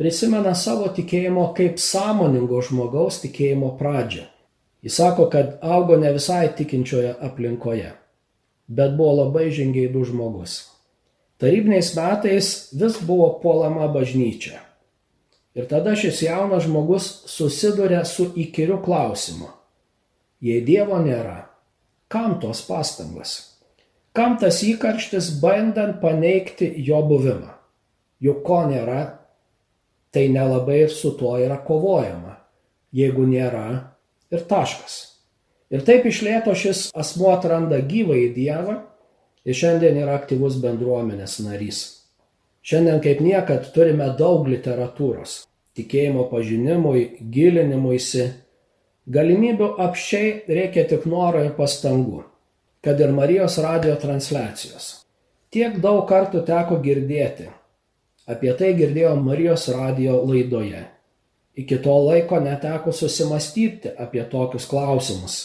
prisimena 0.00 0.56
savo 0.58 0.88
tikėjimo 0.96 1.52
kaip 1.54 1.78
sąmoningo 1.78 2.58
žmogaus 2.66 3.20
tikėjimo 3.22 3.76
pradžią. 3.78 4.26
Jis 4.82 4.98
sako, 4.98 5.28
kad 5.30 5.56
augo 5.62 5.96
ne 5.98 6.10
visai 6.14 6.48
tikinčioje 6.58 7.14
aplinkoje, 7.22 7.92
bet 8.66 8.98
buvo 8.98 9.22
labai 9.22 9.48
žingeidų 9.54 10.04
žmogus. 10.10 10.58
Tarybiniais 11.38 11.92
metais 11.94 12.50
vis 12.74 12.98
buvo 13.06 13.30
puolama 13.42 13.86
bažnyčia. 13.92 14.65
Ir 15.56 15.64
tada 15.70 15.94
šis 15.96 16.20
jaunas 16.26 16.66
žmogus 16.66 17.06
susiduria 17.32 18.04
su 18.04 18.28
įkyriu 18.36 18.76
klausimu. 18.84 19.48
Jei 20.44 20.60
Dievo 20.60 20.98
nėra, 21.00 21.46
kam 22.12 22.36
tos 22.42 22.60
pastangos? 22.68 23.38
Kam 24.16 24.36
tas 24.40 24.60
įkarštis 24.64 25.30
bandant 25.40 25.96
paneigti 26.02 26.68
jo 26.84 27.00
buvimą? 27.08 27.54
Juk 28.20 28.44
ko 28.44 28.62
nėra, 28.68 29.00
tai 30.12 30.28
nelabai 30.32 30.82
ir 30.84 30.92
su 30.92 31.14
tuo 31.16 31.34
yra 31.40 31.56
kovojama. 31.64 32.36
Jeigu 32.96 33.24
nėra, 33.28 33.96
ir 34.32 34.44
taškas. 34.48 34.96
Ir 35.72 35.82
taip 35.88 36.06
išlėto 36.06 36.54
šis 36.56 36.90
asmuo 36.96 37.32
atranda 37.34 37.80
gyvą 37.80 38.16
į 38.28 38.28
Dievą 38.36 38.76
ir 39.46 39.56
šiandien 39.56 39.98
yra 40.04 40.18
aktyvus 40.20 40.60
bendruomenės 40.62 41.40
narys. 41.44 41.82
Šiandien 42.66 43.02
kaip 43.02 43.20
niekad 43.22 43.68
turime 43.74 44.08
daug 44.18 44.48
literatūros, 44.50 45.44
tikėjimo 45.78 46.26
pažinimui, 46.30 47.04
gilinimuisi, 47.30 48.30
galimybių 49.06 49.76
apšiai 49.86 50.32
reikia 50.50 50.86
tik 50.90 51.06
noro 51.06 51.44
ir 51.46 51.54
pastangų 51.58 52.24
kad 52.86 53.00
ir 53.00 53.10
Marijos 53.12 53.58
radio 53.58 53.96
transliacijos. 53.98 54.84
Tiek 55.50 55.80
daug 55.82 56.04
kartų 56.06 56.44
teko 56.46 56.76
girdėti. 56.84 57.48
Apie 58.30 58.52
tai 58.54 58.68
girdėjau 58.78 59.16
Marijos 59.18 59.64
radio 59.74 60.20
laidoje. 60.22 60.84
Iki 61.58 61.80
to 61.82 61.96
laiko 62.04 62.38
neteko 62.38 62.94
susimastyti 62.94 63.90
apie 63.90 64.22
tokius 64.30 64.68
klausimus. 64.70 65.36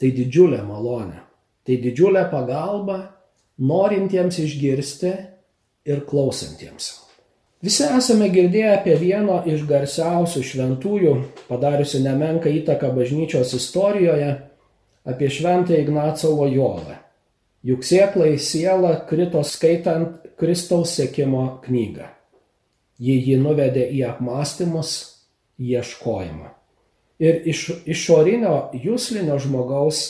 Tai 0.00 0.08
didžiulė 0.16 0.62
malonė. 0.64 1.20
Tai 1.68 1.76
didžiulė 1.84 2.24
pagalba 2.32 2.96
norintiems 3.60 4.40
išgirsti 4.40 5.12
ir 5.84 6.04
klausantiems. 6.08 6.92
Visi 7.60 7.84
esame 7.84 8.30
girdėję 8.32 8.70
apie 8.78 8.94
vieno 8.96 9.42
iš 9.44 9.66
garsiausių 9.68 10.42
šventųjų, 10.48 11.12
padariusi 11.48 12.00
nemenką 12.00 12.48
įtaką 12.62 12.88
bažnyčios 12.96 13.52
istorijoje, 13.58 14.30
apie 15.04 15.28
šventą 15.28 15.76
Ignacą 15.76 16.32
Lojolą. 16.32 16.96
Juk 17.64 17.84
sėkla 17.84 18.30
į 18.32 18.38
sielą 18.40 18.94
krito 19.08 19.42
skaitant 19.44 20.24
Kristaus 20.40 20.94
sėkimo 20.96 21.60
knygą. 21.66 22.08
Ji 23.00 23.18
jį 23.26 23.36
nuvedė 23.40 23.84
į 23.92 24.06
apmąstymus, 24.14 24.94
ieškojimą. 25.60 26.48
Ir 27.20 27.42
iš 27.44 27.66
išorinio 27.84 28.70
jūslinio 28.72 29.36
žmogaus 29.36 30.00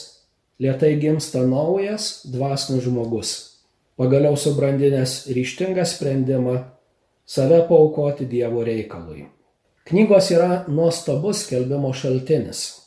lietai 0.62 0.94
gimsta 1.02 1.42
naujas 1.42 2.20
dvasinis 2.30 2.86
žmogus, 2.86 3.49
pagaliau 4.00 4.36
subrandinęs 4.40 5.26
ryštingą 5.36 5.84
sprendimą 5.84 6.56
save 7.28 7.62
paukoti 7.68 8.26
Dievo 8.26 8.64
reikalui. 8.64 9.28
Knygos 9.84 10.32
yra 10.32 10.64
nuostabus 10.68 11.44
skelbimo 11.44 11.92
šaltinis 11.92 12.80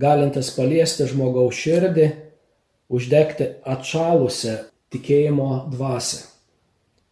galintis 0.00 0.52
paliesti 0.56 1.08
žmogaus 1.08 1.56
širdį, 1.56 2.06
uždegti 2.92 3.48
atšalusią 3.66 4.56
tikėjimo 4.92 5.50
dvasę. 5.72 6.22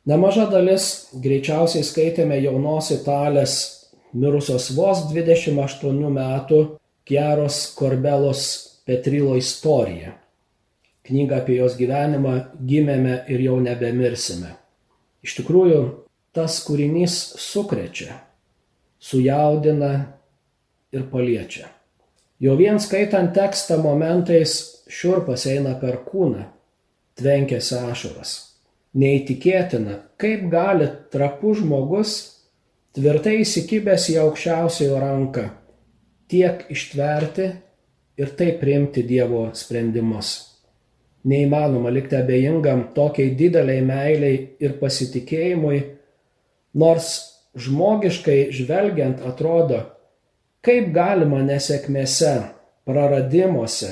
Nemaža 0.08 0.46
dalis 0.52 0.88
greičiausiai 1.16 1.84
skaitėme 1.86 2.36
jaunos 2.44 2.90
italės 2.92 3.54
mirusios 4.12 4.68
vos 4.76 5.06
28 5.08 6.10
metų 6.18 6.60
Kieros 7.08 7.64
Korbelos 7.76 8.44
Petrilo 8.84 9.38
istoriją. 9.40 10.12
Knygą 11.04 11.42
apie 11.42 11.58
jos 11.58 11.76
gyvenimą 11.76 12.34
gimėme 12.64 13.18
ir 13.28 13.42
jau 13.44 13.58
nebemirsime. 13.60 14.54
Iš 15.24 15.36
tikrųjų, 15.40 15.80
tas 16.32 16.56
kūrinys 16.64 17.16
sukrečia, 17.40 18.22
sujaudina 19.00 19.92
ir 20.94 21.04
paliečia. 21.12 21.68
Jau 22.40 22.56
vien 22.58 22.80
skaitant 22.82 23.34
tekstą 23.36 23.78
momentais 23.82 24.56
šiurpas 24.90 25.46
eina 25.48 25.76
per 25.80 26.00
kūną, 26.08 26.46
tvenkėsi 27.20 27.76
ašaras. 27.78 28.32
Neįtikėtina, 28.94 29.98
kaip 30.20 30.46
gali 30.52 30.88
trapus 31.10 31.60
žmogus, 31.60 32.14
tvirtai 32.94 33.40
įsikibęs 33.42 34.08
į 34.12 34.18
aukščiausiojo 34.22 34.98
ranką, 35.02 35.48
tiek 36.30 36.66
ištverti 36.70 37.48
ir 38.20 38.34
taip 38.38 38.60
priimti 38.62 39.02
Dievo 39.06 39.48
sprendimus. 39.54 40.53
Neįmanoma 41.24 41.88
likti 41.94 42.18
abejingam 42.18 42.90
tokiai 42.96 43.32
dideliai 43.38 43.80
meiliai 43.84 44.36
ir 44.60 44.76
pasitikėjimui, 44.80 45.80
nors 46.76 47.10
žmogiškai 47.56 48.38
žvelgiant 48.52 49.22
atrodo, 49.24 49.80
Kaip 50.64 50.94
galima 50.96 51.42
nesėkmėse, 51.44 52.30
praradimuose 52.88 53.90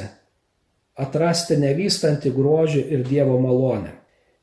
atrasti 1.05 1.59
nevystantį 1.61 2.33
grožį 2.33 2.85
ir 2.97 3.03
Dievo 3.05 3.37
malonę? 3.43 3.93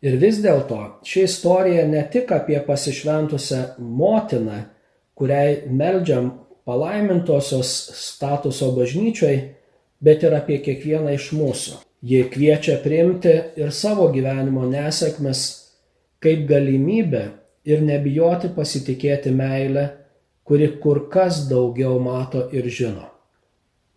Ir 0.05 0.19
vis 0.21 0.37
dėlto 0.43 0.77
ši 1.09 1.23
istorija 1.25 1.87
ne 1.89 2.03
tik 2.13 2.29
apie 2.35 2.59
pasišventusią 2.67 3.63
motiną, 3.81 4.59
kuriai 5.17 5.73
meldžiam 5.73 6.29
palaimintosios 6.69 7.73
statuso 7.97 8.69
bažnyčiai, 8.77 9.41
bet 9.97 10.21
ir 10.21 10.37
apie 10.37 10.61
kiekvieną 10.61 11.17
iš 11.17 11.31
mūsų. 11.33 11.79
Ji 12.01 12.23
kviečia 12.31 12.77
priimti 12.83 13.33
ir 13.59 13.73
savo 13.75 14.07
gyvenimo 14.13 14.63
nesėkmes 14.69 15.45
kaip 16.23 16.45
galimybę 16.47 17.25
ir 17.67 17.81
nebijoti 17.83 18.53
pasitikėti 18.55 19.33
meilę 19.35 19.89
kuri 20.49 20.79
kur 20.81 21.09
kas 21.13 21.43
daugiau 21.45 21.99
mato 22.01 22.47
ir 22.57 22.65
žino. 22.73 23.05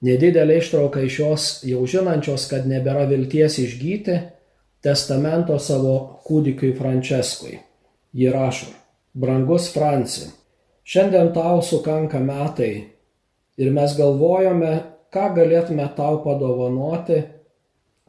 Nedidelė 0.04 0.58
ištrauka 0.60 1.00
iš 1.06 1.14
jos, 1.22 1.44
jau 1.64 1.86
žinančios, 1.88 2.44
kad 2.50 2.66
nebėra 2.68 3.06
vilties 3.08 3.56
išgyti, 3.62 4.18
testamento 4.84 5.56
savo 5.56 5.94
kūdikiui 6.26 6.74
Franceskui. 6.76 7.56
Ji 8.12 8.28
rašo, 8.34 8.68
brangus 9.16 9.70
Franci, 9.72 10.26
šiandien 10.84 11.32
tau 11.32 11.62
sukanka 11.64 12.20
metai 12.20 12.72
ir 13.56 13.72
mes 13.72 13.96
galvojome, 13.96 14.74
ką 15.08 15.30
galėtume 15.38 15.88
tau 15.96 16.20
padovanoti, 16.26 17.22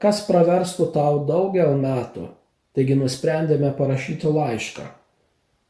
kas 0.03 0.25
praverstų 0.27 0.89
tau 0.91 1.23
daugel 1.29 1.77
metų, 1.79 2.27
taigi 2.75 2.99
nusprendėme 2.99 3.71
parašyti 3.79 4.27
laišką. 4.27 4.85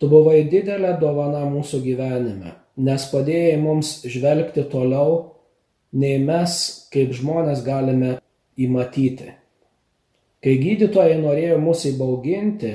Tu 0.02 0.10
buvai 0.10 0.42
didelė 0.50 0.98
dovana 1.00 1.46
mūsų 1.48 1.80
gyvenime 1.86 2.58
nes 2.78 3.06
padėjai 3.12 3.58
mums 3.62 4.02
žvelgti 4.10 4.66
toliau, 4.72 5.34
nei 5.94 6.18
mes 6.22 6.56
kaip 6.94 7.14
žmonės 7.14 7.62
galime 7.66 8.18
įmatyti. 8.58 9.30
Kai 10.44 10.56
gydytojai 10.60 11.20
norėjo 11.22 11.60
mus 11.62 11.86
įbauginti, 11.88 12.74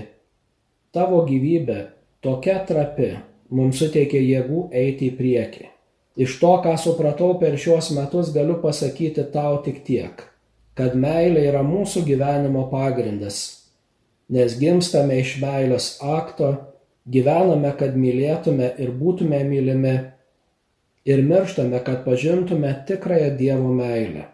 tavo 0.95 1.25
gyvybė 1.27 1.81
tokia 2.25 2.61
trapi 2.69 3.17
mums 3.51 3.83
suteikė 3.83 4.23
jėgų 4.23 4.69
eiti 4.73 5.11
į 5.11 5.19
priekį. 5.19 5.67
Iš 6.19 6.39
to, 6.41 6.55
ką 6.65 6.73
supratau 6.81 7.37
per 7.39 7.55
šiuos 7.61 7.93
metus, 7.95 8.33
galiu 8.35 8.57
pasakyti 8.63 9.23
tau 9.35 9.61
tik 9.63 9.85
tiek, 9.87 10.25
kad 10.79 10.95
meilė 10.95 11.49
yra 11.51 11.65
mūsų 11.67 12.05
gyvenimo 12.07 12.69
pagrindas, 12.71 13.41
nes 14.31 14.55
gimstame 14.61 15.19
iš 15.19 15.39
meilės 15.43 15.97
akto 16.05 16.53
gyvename, 17.11 17.73
kad 17.81 17.97
mylėtume 17.99 18.71
ir 18.79 18.93
būtume 18.95 19.41
mylimi, 19.49 19.97
ir 21.09 21.23
mirštame, 21.25 21.81
kad 21.85 22.05
pažintume 22.05 22.75
tikrąją 22.87 23.31
Dievo 23.39 23.73
meilę. 23.75 24.29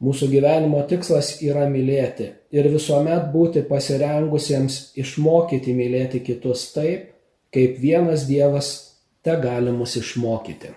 Mūsų 0.00 0.30
gyvenimo 0.32 0.80
tikslas 0.88 1.34
yra 1.44 1.66
mylėti 1.68 2.30
ir 2.56 2.68
visuomet 2.72 3.26
būti 3.34 3.64
pasirengusiems 3.68 4.78
išmokyti 5.00 5.74
mylėti 5.76 6.22
kitus 6.24 6.70
taip, 6.72 7.10
kaip 7.52 7.76
vienas 7.82 8.24
Dievas 8.28 8.70
te 9.24 9.34
gali 9.42 9.74
mus 9.76 9.98
išmokyti. 10.00 10.72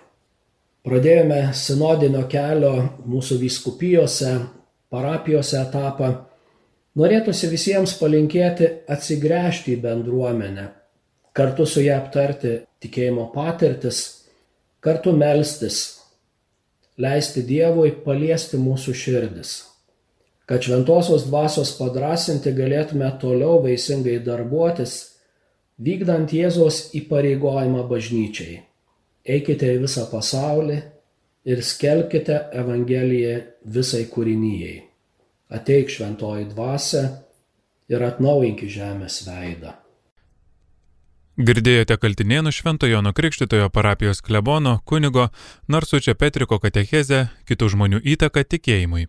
Pradėjome 0.84 1.54
sinodinio 1.56 2.26
kelio 2.28 2.74
mūsų 3.08 3.38
vyskupijose, 3.40 4.34
parapijose 4.92 5.60
etapą. 5.60 6.12
Norėtųsi 6.94 7.50
visiems 7.50 7.96
palinkėti 7.98 8.68
atsigręžti 8.90 9.74
į 9.74 9.80
bendruomenę, 9.82 10.68
kartu 11.34 11.66
su 11.66 11.82
ją 11.82 11.98
aptarti 12.02 12.60
tikėjimo 12.84 13.30
patirtis, 13.34 14.00
kartu 14.84 15.12
melstis, 15.16 15.80
leisti 16.98 17.42
Dievui 17.42 17.90
paliesti 18.04 18.60
mūsų 18.60 18.94
širdis. 18.94 19.54
kad 20.46 20.60
šventosios 20.60 21.24
dvasios 21.24 21.70
padrasinti 21.78 22.52
galėtume 22.52 23.08
toliau 23.20 23.62
vaisingai 23.64 24.18
darbuotis, 24.24 24.96
vykdant 25.80 26.32
Jėzos 26.36 26.90
įpareigojimą 27.00 27.86
bažnyčiai. 27.88 28.58
Eikite 29.24 29.70
į 29.72 29.80
visą 29.86 30.04
pasaulį 30.10 30.82
ir 31.44 31.62
skelkite 31.62 32.40
Evangeliją 32.52 33.38
visai 33.76 34.04
kūrinyjei. 34.10 34.82
Ateik 35.54 35.92
šventoji 35.92 36.48
dvasia 36.50 37.04
ir 37.92 38.04
atnaujink 38.04 38.64
žemės 38.70 39.22
veidą. 39.28 39.74
Girdėjote 41.34 41.96
Kaltinėnų 41.98 42.52
Šventojo 42.54 42.94
Jono 42.94 43.10
Krikštitojo 43.12 43.66
parapijos 43.74 44.22
klebono 44.22 44.76
kunigo 44.86 45.28
Narsučio 45.66 46.14
Petriko 46.14 46.60
katechezę 46.62 47.24
kitų 47.48 47.72
žmonių 47.74 48.00
įtaką 48.14 48.44
tikėjimui. 48.54 49.08